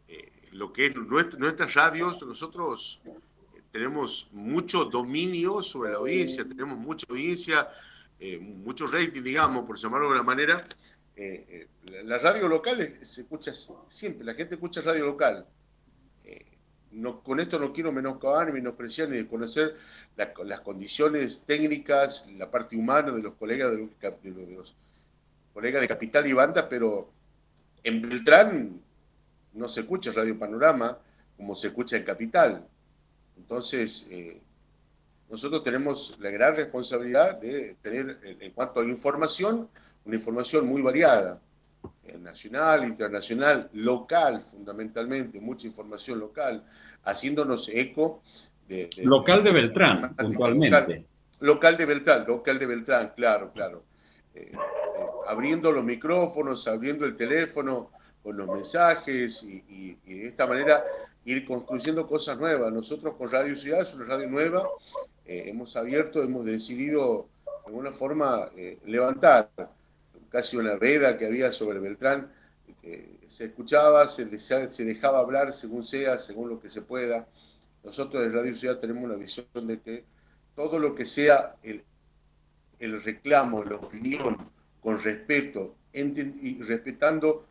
eh, 0.09 0.31
lo 0.53 0.70
que 0.70 0.85
es 0.85 0.94
nuestras 0.94 1.72
radios, 1.72 2.22
nosotros 2.27 3.01
tenemos 3.72 4.29
mucho 4.33 4.85
dominio 4.85 5.62
sobre 5.62 5.92
la 5.92 5.96
audiencia, 5.96 6.46
tenemos 6.46 6.77
mucha 6.77 7.07
audiencia, 7.09 7.66
eh, 8.20 8.38
mucho 8.38 8.88
rating, 8.88 9.22
digamos, 9.22 9.64
por 9.64 9.79
llamarlo 9.79 10.09
de 10.09 10.12
una 10.16 10.22
manera. 10.22 10.62
Eh, 11.16 11.66
la 12.05 12.18
radio 12.18 12.46
local 12.46 12.99
se 13.01 13.22
escucha 13.22 13.53
siempre, 13.88 14.22
la 14.22 14.35
gente 14.35 14.57
escucha 14.57 14.83
radio 14.83 15.07
local. 15.07 15.46
No, 16.90 17.22
con 17.22 17.40
esto 17.40 17.59
no 17.59 17.72
quiero 17.72 17.90
menoscabar 17.90 18.49
ni 18.49 18.53
menospreciar 18.53 19.09
ni 19.09 19.16
desconocer 19.16 19.77
las 20.44 20.61
condiciones 20.61 21.46
técnicas, 21.46 22.31
la 22.37 22.51
parte 22.51 22.77
humana 22.77 23.12
de 23.12 23.22
los 23.22 23.35
colegas 23.35 23.70
de 23.70 23.79
de 23.79 24.46
los 24.55 24.75
colegas 25.55 25.81
de 25.81 25.88
Capital 25.88 26.27
y 26.27 26.35
Banda, 26.35 26.68
pero 26.68 27.15
en 27.87 28.03
Beltrán 28.03 28.81
no 29.53 29.68
se 29.68 29.81
escucha 29.81 30.11
Radio 30.11 30.37
Panorama, 30.37 30.99
como 31.37 31.55
se 31.55 31.68
escucha 31.68 31.96
en 31.96 32.03
Capital. 32.03 32.66
Entonces, 33.37 34.09
eh, 34.11 34.42
nosotros 35.31 35.62
tenemos 35.62 36.18
la 36.20 36.31
gran 36.31 36.55
responsabilidad 36.57 37.40
de 37.40 37.77
tener, 37.81 38.18
en 38.40 38.51
cuanto 38.53 38.81
a 38.81 38.85
información, 38.85 39.68
una 40.05 40.16
información 40.16 40.66
muy 40.66 40.83
variada, 40.83 41.40
eh, 42.05 42.18
nacional, 42.18 42.85
internacional, 42.85 43.70
local, 43.75 44.42
fundamentalmente, 44.42 45.40
mucha 45.40 45.68
información 45.68 46.18
local, 46.18 46.64
haciéndonos 47.05 47.68
eco 47.68 48.22
de... 48.66 48.90
local 49.05 49.44
de, 49.44 49.53
Beltrán, 49.53 50.16
puntualmente. 50.16 51.07
Local, 51.38 51.77
de 51.77 51.87
Beltrán, 51.87 52.25
local 52.27 52.59
de 52.59 52.66
Beltrán, 52.66 53.12
claro, 53.14 53.53
claro. 53.53 53.85
Eh, 54.35 54.51
abriendo 55.26 55.72
los 55.72 55.85
micrófonos, 55.85 56.66
abriendo 56.68 57.04
el 57.04 57.16
teléfono 57.16 57.90
con 58.22 58.37
los 58.37 58.48
mensajes 58.48 59.42
y 59.44 59.94
de 60.04 60.26
esta 60.26 60.46
manera 60.46 60.85
ir 61.26 61.44
construyendo 61.44 62.06
cosas 62.06 62.38
nuevas. 62.38 62.72
Nosotros 62.72 63.14
con 63.16 63.30
Radio 63.30 63.54
Ciudad, 63.54 63.82
es 63.82 63.92
una 63.94 64.04
radio 64.04 64.28
nueva, 64.28 64.66
eh, 65.24 65.44
hemos 65.46 65.76
abierto, 65.76 66.22
hemos 66.22 66.44
decidido 66.44 67.28
de 67.44 67.66
alguna 67.66 67.90
forma 67.90 68.48
eh, 68.56 68.78
levantar 68.87 69.50
casi 70.30 70.56
una 70.56 70.76
veda 70.76 71.18
que 71.18 71.26
había 71.26 71.50
sobre 71.50 71.80
Beltrán, 71.80 72.32
que 72.80 73.18
se 73.26 73.46
escuchaba, 73.46 74.06
se, 74.06 74.26
dejaba 74.85 75.18
hablar 75.18 75.52
según 75.52 75.82
sea, 75.82 76.16
según 76.18 76.48
lo 76.48 76.61
que 76.61 76.70
se 76.70 76.82
pueda. 76.82 77.26
Nosotros 77.82 78.24
en 78.24 78.32
Radio 78.32 78.54
Ciudad 78.54 78.78
tenemos 78.78 79.02
una 79.02 79.16
visión 79.16 79.46
de 79.66 79.80
que 79.80 80.04
todo 80.54 80.78
lo 80.78 80.94
que 80.94 81.04
sea 81.04 81.56
el 81.62 83.02
reclamo, 83.02 83.64
la 83.64 83.76
opinión, 83.76 84.37
con 84.87 85.03
respeto 85.03 85.75
y 85.92 86.62
respetando, 86.62 87.44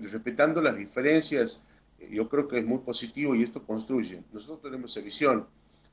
respetando 0.00 0.62
las 0.62 0.76
diferencias 0.76 1.64
yo 2.12 2.28
creo 2.28 2.46
que 2.46 2.58
es 2.58 2.64
muy 2.64 2.78
positivo 2.78 3.34
y 3.34 3.42
esto 3.42 3.64
construye. 3.66 4.22
Nosotros 4.32 4.62
tenemos 4.62 4.96
esa 4.96 5.04
visión. 5.04 5.48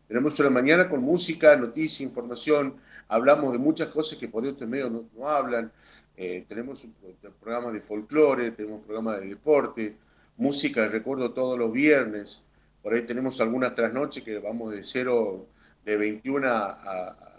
Tenemos 0.07 0.39
una 0.39 0.51
mañana 0.51 0.88
con 0.88 1.01
música, 1.01 1.57
noticia, 1.57 2.05
información, 2.05 2.75
hablamos 3.07 3.53
de 3.53 3.57
muchas 3.57 3.88
cosas 3.88 4.19
que 4.19 4.27
por 4.27 4.45
otros 4.45 4.69
medios 4.69 4.91
no, 4.91 5.10
no 5.17 5.27
hablan. 5.27 5.71
Eh, 6.15 6.45
tenemos 6.47 6.83
un, 6.83 6.93
programa 7.39 7.71
de 7.71 7.81
folclore, 7.81 8.51
tenemos 8.51 8.81
un 8.81 8.86
programa 8.86 9.17
de 9.17 9.29
deporte, 9.29 9.97
música, 10.38 10.88
recuerdo 10.89 11.33
todos 11.33 11.57
los 11.57 11.71
viernes. 11.71 12.45
Por 12.83 12.93
ahí 12.93 13.01
tenemos 13.01 13.41
algunas 13.41 13.73
trasnoches 13.73 14.23
que 14.23 14.38
vamos 14.38 14.73
de 14.73 14.83
0, 14.83 15.47
de 15.83 15.97
21 15.97 16.47
a, 16.47 16.69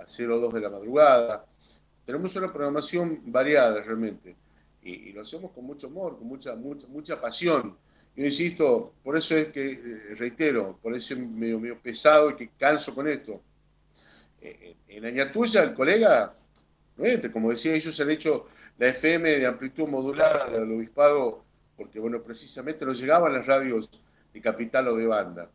a 0.01 0.07
02 0.09 0.53
de 0.53 0.61
la 0.61 0.71
madrugada. 0.71 1.45
Tenemos 2.09 2.35
una 2.37 2.51
programación 2.51 3.21
variada 3.27 3.83
realmente 3.83 4.35
y, 4.81 5.13
lo 5.13 5.21
hacemos 5.21 5.53
con 5.53 5.67
mucho 5.67 5.89
amor, 5.89 6.17
con 6.17 6.27
mucha, 6.27 6.57
mucha, 6.57 6.87
mucha 6.87 7.21
pasión 7.21 7.77
yo 8.19 8.25
insisto, 8.25 8.95
por 9.05 9.17
eso 9.17 9.37
es 9.37 9.47
que, 9.49 9.71
eh, 9.75 10.15
reitero, 10.17 10.77
por 10.83 10.93
eso 10.93 11.15
es 11.15 11.21
medio, 11.21 11.61
medio 11.61 11.79
pesado 11.79 12.31
y 12.31 12.35
que 12.35 12.49
canso 12.49 12.93
con 12.93 13.07
esto. 13.07 13.41
Eh, 14.41 14.59
eh, 14.61 14.77
en 14.89 15.05
Añatuya, 15.05 15.63
el 15.63 15.73
colega, 15.73 16.35
como 17.33 17.51
decía, 17.51 17.75
ellos 17.75 18.01
han 18.01 18.11
hecho 18.11 18.47
la 18.77 18.89
FM 18.89 19.39
de 19.39 19.47
amplitud 19.47 19.87
modulada 19.87 20.51
del 20.51 20.73
obispado, 20.73 21.45
porque, 21.77 22.01
bueno, 22.01 22.21
precisamente 22.21 22.85
no 22.85 22.93
llegaban 22.93 23.33
las 23.33 23.47
radios 23.47 23.89
de 24.33 24.41
capital 24.41 24.89
o 24.89 24.97
de 24.97 25.07
banda. 25.07 25.49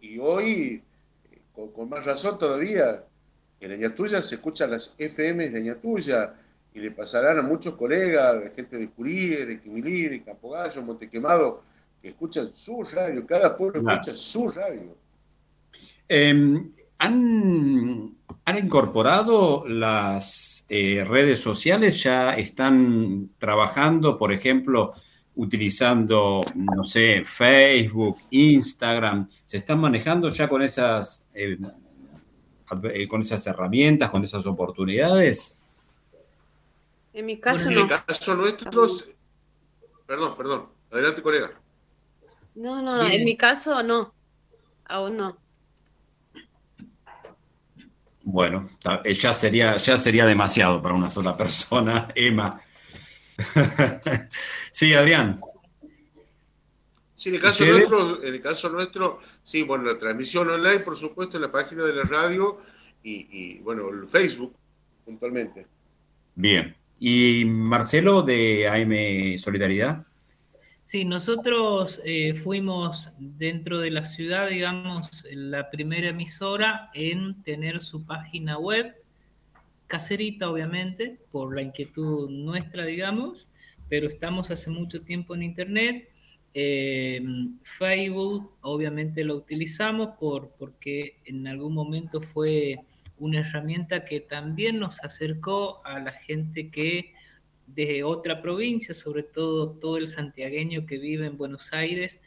Y, 0.00 0.18
hoy, 0.18 0.82
con, 1.52 1.88
más 1.88 2.04
razón 2.04 2.40
todavía, 2.40 3.04
en 3.60 3.72
Añatuya 3.72 4.22
se 4.22 4.36
escuchan 4.36 4.70
las 4.70 4.94
FM 4.98 5.50
de 5.50 5.58
Añatuya 5.58 6.34
y 6.74 6.80
le 6.80 6.90
pasarán 6.90 7.38
a 7.38 7.42
muchos 7.42 7.74
colegas, 7.74 8.40
de 8.42 8.50
gente 8.50 8.76
de 8.76 8.86
Jurí, 8.86 9.30
de 9.30 9.60
Quimilí, 9.60 10.08
de 10.08 10.22
Campogallo, 10.22 10.82
Montequemado, 10.82 11.62
que 12.00 12.08
escuchan 12.08 12.52
su 12.52 12.82
radio, 12.82 13.26
cada 13.26 13.56
pueblo 13.56 13.80
escucha 13.80 14.14
su 14.14 14.48
radio. 14.48 14.96
Em, 16.08 16.72
¿han, 16.98 18.14
incorporado 18.56 19.66
las 19.66 20.64
eh, 20.68 21.04
redes 21.04 21.40
sociales? 21.40 22.02
¿Ya 22.02 22.34
están 22.34 23.30
trabajando, 23.38 24.16
por 24.16 24.32
ejemplo, 24.32 24.92
utilizando, 25.34 26.42
no 26.54 26.84
sé, 26.84 27.22
Facebook, 27.24 28.18
Instagram? 28.30 29.28
¿Se 29.44 29.58
están 29.58 29.80
manejando 29.80 30.30
ya 30.30 30.48
con 30.48 30.62
esas, 30.62 31.24
eh, 31.34 31.58
con 33.08 33.20
esas 33.22 33.46
herramientas, 33.46 34.10
con 34.10 34.22
esas 34.24 34.44
oportunidades? 34.46 35.56
En 37.12 37.26
mi 37.26 37.38
caso 37.38 37.70
no. 37.70 37.70
En 37.70 37.78
el 37.78 37.88
caso 37.88 38.34
nuestro, 38.34 38.86
perdón, 40.06 40.36
perdón, 40.36 40.68
adelante 40.90 41.22
colega. 41.22 41.50
No, 42.54 42.82
no, 42.82 43.06
en 43.06 43.24
mi 43.24 43.36
caso 43.36 43.82
no, 43.82 44.12
aún 44.84 45.16
no. 45.16 45.38
Bueno, 48.22 48.68
eh, 49.04 49.14
ya 49.14 49.32
sería, 49.32 49.76
ya 49.78 49.96
sería 49.96 50.26
demasiado 50.26 50.82
para 50.82 50.94
una 50.94 51.10
sola 51.10 51.36
persona, 51.36 52.08
Emma. 52.14 52.60
sí, 54.70 54.92
Adrián. 54.92 55.40
Sí, 57.18 57.30
en 57.30 57.34
el 57.34 57.40
caso 57.40 57.64
nuestro, 57.66 58.22
en 58.22 58.32
el 58.32 58.40
caso 58.40 58.68
nuestro, 58.68 59.18
sí, 59.42 59.64
bueno, 59.64 59.82
la 59.86 59.98
transmisión 59.98 60.48
online, 60.48 60.78
por 60.78 60.94
supuesto, 60.94 61.36
en 61.36 61.42
la 61.42 61.50
página 61.50 61.82
de 61.82 61.92
la 61.92 62.04
radio 62.04 62.58
y, 63.02 63.26
y 63.32 63.58
bueno, 63.58 63.88
el 63.88 64.06
Facebook, 64.06 64.54
puntualmente. 65.04 65.66
Bien. 66.36 66.76
¿Y 67.00 67.44
Marcelo 67.44 68.22
de 68.22 68.68
AM 68.68 69.36
Solidaridad? 69.36 70.06
Sí, 70.84 71.04
nosotros 71.04 72.00
eh, 72.04 72.34
fuimos 72.34 73.12
dentro 73.18 73.80
de 73.80 73.90
la 73.90 74.06
ciudad, 74.06 74.48
digamos, 74.48 75.26
la 75.32 75.70
primera 75.70 76.10
emisora 76.10 76.88
en 76.94 77.42
tener 77.42 77.80
su 77.80 78.04
página 78.04 78.58
web, 78.58 78.94
caserita 79.88 80.48
obviamente, 80.48 81.18
por 81.32 81.52
la 81.52 81.62
inquietud 81.62 82.30
nuestra, 82.30 82.84
digamos, 82.86 83.48
pero 83.88 84.06
estamos 84.06 84.52
hace 84.52 84.70
mucho 84.70 85.02
tiempo 85.02 85.34
en 85.34 85.42
Internet. 85.42 86.08
Eh, 86.60 87.22
Facebook 87.62 88.50
obviamente 88.62 89.22
lo 89.22 89.36
utilizamos 89.36 90.16
por, 90.18 90.50
porque 90.58 91.20
en 91.24 91.46
algún 91.46 91.72
momento 91.72 92.20
fue 92.20 92.80
una 93.16 93.42
herramienta 93.42 94.04
que 94.04 94.18
también 94.18 94.80
nos 94.80 95.04
acercó 95.04 95.80
a 95.86 96.00
la 96.00 96.10
gente 96.10 96.68
que 96.68 97.14
de 97.68 98.02
otra 98.02 98.42
provincia, 98.42 98.92
sobre 98.92 99.22
todo 99.22 99.70
todo 99.78 99.98
el 99.98 100.08
santiagueño 100.08 100.84
que 100.84 100.98
vive 100.98 101.26
en 101.26 101.36
Buenos 101.36 101.72
Aires, 101.72 102.20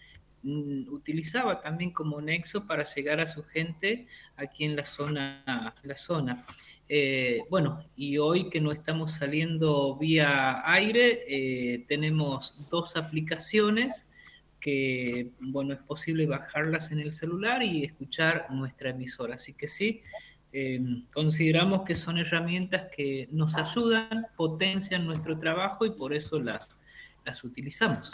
mm, 0.43 0.87
utilizaba 0.93 1.59
también 1.59 1.91
como 1.91 2.21
nexo 2.21 2.65
para 2.65 2.85
llegar 2.85 3.19
a 3.19 3.27
su 3.27 3.43
gente 3.43 4.07
aquí 4.37 4.63
en 4.63 4.77
la 4.77 4.85
zona. 4.85 5.75
La 5.83 5.97
zona. 5.97 6.45
Eh, 6.87 7.41
bueno, 7.49 7.83
y 7.97 8.17
hoy 8.17 8.49
que 8.49 8.61
no 8.61 8.71
estamos 8.71 9.11
saliendo 9.11 9.97
vía 9.97 10.61
aire, 10.71 11.19
eh, 11.27 11.85
tenemos 11.89 12.69
dos 12.69 12.95
aplicaciones 12.95 14.07
que, 14.61 15.31
bueno, 15.41 15.73
es 15.73 15.79
posible 15.79 16.25
bajarlas 16.25 16.91
en 16.93 16.99
el 16.99 17.11
celular 17.11 17.61
y 17.63 17.83
escuchar 17.83 18.47
nuestra 18.51 18.91
emisora. 18.91 19.35
Así 19.35 19.53
que 19.53 19.67
sí, 19.67 20.01
Em, 20.53 21.05
consideramos 21.13 21.83
que 21.83 21.95
son 21.95 22.17
herramientas 22.17 22.87
que 22.95 23.29
nos 23.31 23.55
ayudan, 23.55 24.27
potencian 24.35 25.05
nuestro 25.05 25.37
trabajo 25.39 25.85
y 25.85 25.91
por 25.91 26.13
eso 26.13 26.41
las, 26.41 26.67
las 27.23 27.43
utilizamos. 27.45 28.11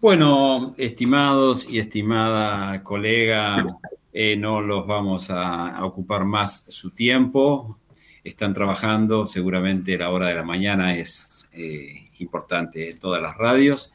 Bueno, 0.00 0.74
estimados 0.78 1.68
y 1.68 1.80
estimada 1.80 2.80
colega, 2.84 3.66
eh, 4.12 4.36
no 4.36 4.60
los 4.60 4.86
vamos 4.86 5.30
a, 5.30 5.84
ocupar 5.84 6.24
más 6.24 6.64
su 6.68 6.90
tiempo. 6.90 7.80
Están 8.24 8.54
trabajando, 8.54 9.26
seguramente 9.26 9.96
la 9.96 10.10
hora 10.10 10.28
de 10.28 10.34
la 10.34 10.42
mañana 10.42 10.96
es 10.96 11.48
eh, 11.52 12.10
importante 12.18 12.90
en 12.90 12.98
todas 12.98 13.22
las 13.22 13.36
radios. 13.36 13.92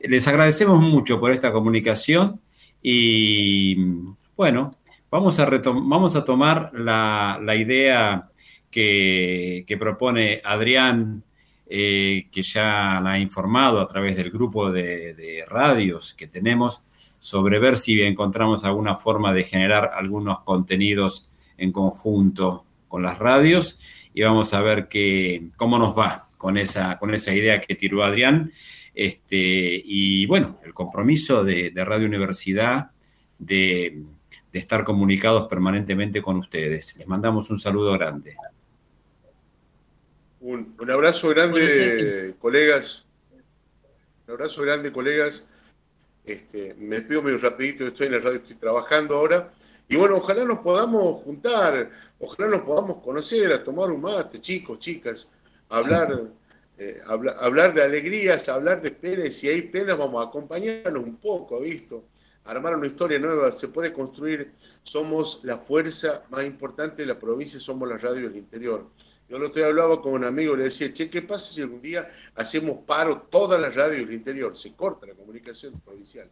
Les 0.00 0.26
agradecemos 0.28 0.80
mucho 0.80 1.20
por 1.20 1.32
esta 1.32 1.52
comunicación 1.52 2.40
y 2.80 3.76
bueno, 4.36 4.70
Vamos 5.12 5.38
a, 5.40 5.44
vamos 5.44 6.16
a 6.16 6.24
tomar 6.24 6.72
la, 6.72 7.54
idea 7.54 8.30
que, 8.70 9.76
propone 9.78 10.40
Adrián, 10.42 11.22
eh, 11.66 12.28
que 12.32 12.42
ya 12.42 12.98
la 13.04 13.12
ha 13.12 13.18
informado 13.18 13.82
a 13.82 13.88
través 13.88 14.16
del 14.16 14.30
grupo 14.30 14.72
de, 14.72 15.44
radios 15.46 16.14
que 16.14 16.28
tenemos, 16.28 16.82
sobre 17.18 17.58
ver 17.58 17.76
si 17.76 18.00
encontramos 18.00 18.64
alguna 18.64 18.96
forma 18.96 19.34
de 19.34 19.44
generar 19.44 19.90
algunos 19.94 20.40
contenidos 20.44 21.28
en 21.58 21.72
conjunto 21.72 22.64
con 22.92 23.02
las 23.02 23.18
radios 23.18 23.80
y 24.14 24.22
vamos 24.22 24.54
a 24.54 24.60
ver 24.60 24.88
cómo 25.56 25.78
nos 25.78 25.98
va 25.98 26.28
con 26.38 26.56
esa, 26.56 26.98
con 26.98 27.12
esa 27.12 27.34
idea 27.34 27.60
que 27.60 27.74
tiró 27.74 28.04
Adrián. 28.04 28.52
Este, 28.94 29.82
y 29.84 30.26
bueno, 30.26 30.60
el 30.64 30.74
compromiso 30.74 31.42
de 31.42 31.72
Radio 31.74 32.06
Universidad 32.06 32.90
de 33.38 34.04
de 34.52 34.58
estar 34.58 34.84
comunicados 34.84 35.48
permanentemente 35.48 36.20
con 36.20 36.36
ustedes. 36.36 36.96
Les 36.96 37.08
mandamos 37.08 37.50
un 37.50 37.58
saludo 37.58 37.92
grande. 37.94 38.36
Un, 40.40 40.74
abrazo 40.90 41.30
grande, 41.30 42.34
colegas. 42.38 43.06
Un 44.26 44.34
abrazo 44.34 44.62
grande, 44.62 44.92
colegas. 44.92 45.48
Este, 46.24 46.74
me 46.74 46.96
despido 46.96 47.22
medio 47.22 47.38
rapidito, 47.38 47.86
estoy 47.86 48.06
en 48.08 48.12
la 48.12 48.18
radio, 48.18 48.36
estoy 48.36 48.56
trabajando 48.56 49.16
ahora. 49.16 49.52
Y 49.92 49.96
bueno, 49.96 50.16
ojalá 50.16 50.46
nos 50.46 50.60
podamos 50.60 51.22
juntar, 51.22 51.90
ojalá 52.18 52.48
nos 52.48 52.62
podamos 52.62 53.02
conocer, 53.02 53.52
a 53.52 53.62
tomar 53.62 53.90
un 53.90 54.00
mate, 54.00 54.40
chicos, 54.40 54.78
chicas, 54.78 55.34
hablar, 55.68 56.30
eh, 56.78 57.02
hablar, 57.06 57.74
de 57.74 57.82
alegrías, 57.82 58.48
hablar 58.48 58.80
de 58.80 58.90
penas. 58.90 59.34
Si 59.34 59.50
hay 59.50 59.60
penas, 59.60 59.98
vamos 59.98 60.24
a 60.24 60.28
acompañarnos 60.30 61.04
un 61.04 61.16
poco, 61.16 61.60
¿visto? 61.60 62.06
Armar 62.44 62.74
una 62.74 62.86
historia 62.86 63.18
nueva, 63.18 63.52
se 63.52 63.68
puede 63.68 63.92
construir. 63.92 64.54
Somos 64.82 65.44
la 65.44 65.58
fuerza 65.58 66.22
más 66.30 66.46
importante 66.46 67.02
de 67.02 67.08
la 67.08 67.18
provincia, 67.18 67.60
somos 67.60 67.86
la 67.86 67.98
radio 67.98 68.30
del 68.30 68.38
interior. 68.38 68.86
Yo 69.28 69.38
lo 69.38 69.48
estoy 69.48 69.64
hablaba 69.64 70.00
con 70.00 70.14
un 70.14 70.24
amigo, 70.24 70.56
le 70.56 70.64
decía, 70.64 70.90
che, 70.90 71.10
¿qué 71.10 71.20
pasa 71.20 71.52
si 71.52 71.60
algún 71.60 71.82
día 71.82 72.08
hacemos 72.36 72.78
paro 72.86 73.26
toda 73.30 73.58
la 73.58 73.68
radio 73.68 74.06
del 74.06 74.14
interior? 74.14 74.56
Se 74.56 74.74
corta 74.74 75.06
la 75.06 75.12
comunicación 75.12 75.78
provincial. 75.84 76.30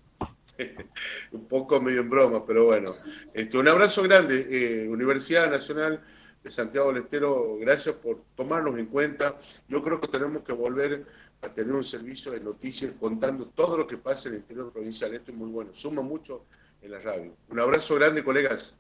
un 1.32 1.46
poco 1.46 1.80
medio 1.80 2.00
en 2.00 2.10
broma, 2.10 2.44
pero 2.46 2.66
bueno. 2.66 2.96
Este, 3.32 3.58
un 3.58 3.68
abrazo 3.68 4.02
grande, 4.02 4.46
eh, 4.50 4.88
Universidad 4.88 5.50
Nacional 5.50 6.02
de 6.42 6.50
Santiago 6.50 6.88
del 6.88 7.02
Estero, 7.02 7.58
gracias 7.58 7.96
por 7.96 8.22
tomarnos 8.34 8.78
en 8.78 8.86
cuenta. 8.86 9.38
Yo 9.68 9.82
creo 9.82 10.00
que 10.00 10.08
tenemos 10.08 10.42
que 10.42 10.52
volver 10.52 11.04
a 11.42 11.52
tener 11.52 11.72
un 11.72 11.84
servicio 11.84 12.32
de 12.32 12.40
noticias 12.40 12.94
contando 12.98 13.46
todo 13.46 13.76
lo 13.76 13.86
que 13.86 13.96
pasa 13.96 14.28
en 14.28 14.36
el 14.36 14.40
interior 14.40 14.72
provincial. 14.72 15.14
Esto 15.14 15.32
es 15.32 15.36
muy 15.36 15.50
bueno, 15.50 15.72
suma 15.72 16.02
mucho 16.02 16.44
en 16.82 16.90
la 16.90 16.98
radio. 17.00 17.34
Un 17.48 17.60
abrazo 17.60 17.94
grande, 17.96 18.22
colegas. 18.24 18.78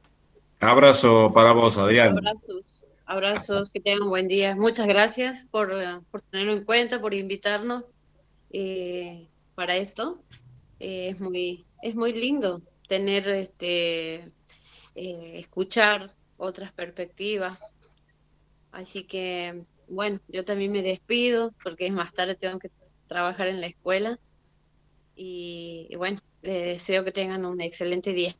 Abrazo 0.60 1.32
para 1.32 1.52
vos, 1.52 1.78
Adrián. 1.78 2.18
Abrazos, 2.18 2.90
abrazos, 3.06 3.70
que 3.70 3.80
tengan 3.80 4.02
un 4.02 4.10
buen 4.10 4.28
día. 4.28 4.54
Muchas 4.56 4.86
gracias 4.86 5.46
por, 5.50 5.68
tenerlo 6.30 6.52
en 6.52 6.64
cuenta, 6.64 7.00
por 7.00 7.14
invitarnos 7.14 7.84
eh, 8.50 9.26
para 9.54 9.76
esto. 9.76 10.22
Eh, 10.78 11.08
es 11.10 11.20
muy 11.20 11.64
es 11.82 11.94
muy 11.94 12.12
lindo 12.12 12.62
tener 12.88 13.28
este 13.28 14.14
eh, 14.94 15.38
escuchar 15.38 16.14
otras 16.36 16.72
perspectivas. 16.72 17.58
Así 18.72 19.04
que, 19.04 19.64
bueno, 19.88 20.20
yo 20.28 20.44
también 20.44 20.72
me 20.72 20.82
despido 20.82 21.52
porque 21.62 21.86
es 21.86 21.92
más 21.92 22.12
tarde 22.12 22.34
tengo 22.34 22.58
que 22.58 22.70
trabajar 23.08 23.48
en 23.48 23.60
la 23.60 23.66
escuela. 23.66 24.18
Y, 25.16 25.90
bueno, 25.96 26.20
les 26.42 26.64
deseo 26.78 27.04
que 27.04 27.12
tengan 27.12 27.44
un 27.44 27.60
excelente 27.60 28.12
día. 28.12 28.34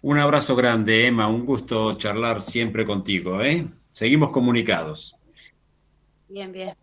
Un 0.00 0.18
abrazo 0.18 0.56
grande, 0.56 1.06
Emma. 1.06 1.28
Un 1.28 1.46
gusto 1.46 1.96
charlar 1.96 2.40
siempre 2.40 2.84
contigo. 2.84 3.40
¿eh? 3.40 3.68
Seguimos 3.92 4.32
comunicados. 4.32 5.14
Bien, 6.28 6.50
bien. 6.50 6.74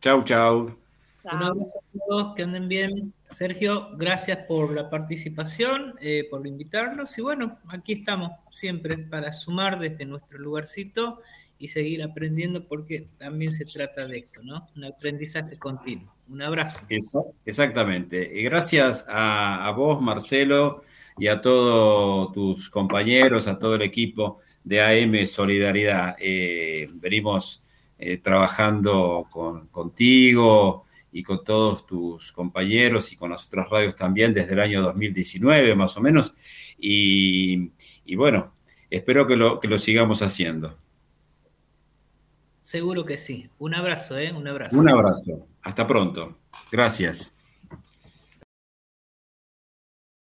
Chau, 0.00 0.22
chau. 0.24 0.83
Un 1.32 1.42
abrazo 1.42 1.78
a 1.78 1.98
todos, 2.06 2.34
que 2.34 2.42
anden 2.42 2.68
bien. 2.68 3.14
Sergio, 3.30 3.88
gracias 3.96 4.46
por 4.46 4.74
la 4.74 4.90
participación, 4.90 5.94
eh, 6.00 6.26
por 6.30 6.46
invitarnos 6.46 7.16
y 7.18 7.22
bueno, 7.22 7.58
aquí 7.68 7.94
estamos 7.94 8.32
siempre 8.50 8.98
para 8.98 9.32
sumar 9.32 9.78
desde 9.78 10.04
nuestro 10.04 10.38
lugarcito 10.38 11.20
y 11.58 11.68
seguir 11.68 12.02
aprendiendo 12.02 12.66
porque 12.68 13.08
también 13.18 13.52
se 13.52 13.64
trata 13.64 14.06
de 14.06 14.18
eso, 14.18 14.42
¿no? 14.42 14.66
Un 14.76 14.84
aprendizaje 14.84 15.58
continuo. 15.58 16.12
Un 16.28 16.42
abrazo. 16.42 16.86
exactamente. 17.44 18.38
Y 18.38 18.42
gracias 18.42 19.04
a, 19.08 19.72
vos, 19.76 20.00
Marcelo, 20.00 20.82
y 21.18 21.28
a 21.28 21.40
todos 21.40 22.32
tus 22.32 22.70
compañeros, 22.70 23.46
a 23.46 23.58
todo 23.58 23.76
el 23.76 23.82
equipo 23.82 24.40
de 24.62 24.80
AM 24.80 25.26
Solidaridad. 25.26 26.16
Eh, 26.18 26.88
venimos 26.94 27.62
eh, 27.98 28.18
trabajando 28.18 29.26
con, 29.30 29.68
contigo 29.68 30.84
y 31.16 31.22
con 31.22 31.44
todos 31.44 31.86
tus 31.86 32.32
compañeros 32.32 33.12
y 33.12 33.16
con 33.16 33.30
las 33.30 33.46
otras 33.46 33.70
radios 33.70 33.94
también 33.94 34.34
desde 34.34 34.54
el 34.54 34.58
año 34.58 34.82
2019 34.82 35.76
más 35.76 35.96
o 35.96 36.00
menos. 36.00 36.34
Y, 36.76 37.70
bueno, 38.16 38.52
espero 38.90 39.24
que 39.24 39.36
lo, 39.36 39.60
que 39.60 39.68
lo 39.68 39.78
sigamos 39.78 40.22
haciendo. 40.22 40.76
Seguro 42.60 43.04
que 43.04 43.16
sí. 43.16 43.48
Un 43.60 43.76
abrazo, 43.76 44.18
¿eh? 44.18 44.32
Un 44.32 44.48
abrazo. 44.48 44.76
Un 44.76 44.88
abrazo. 44.88 45.46
Hasta 45.62 45.86
pronto. 45.86 46.36
Gracias. 46.72 47.33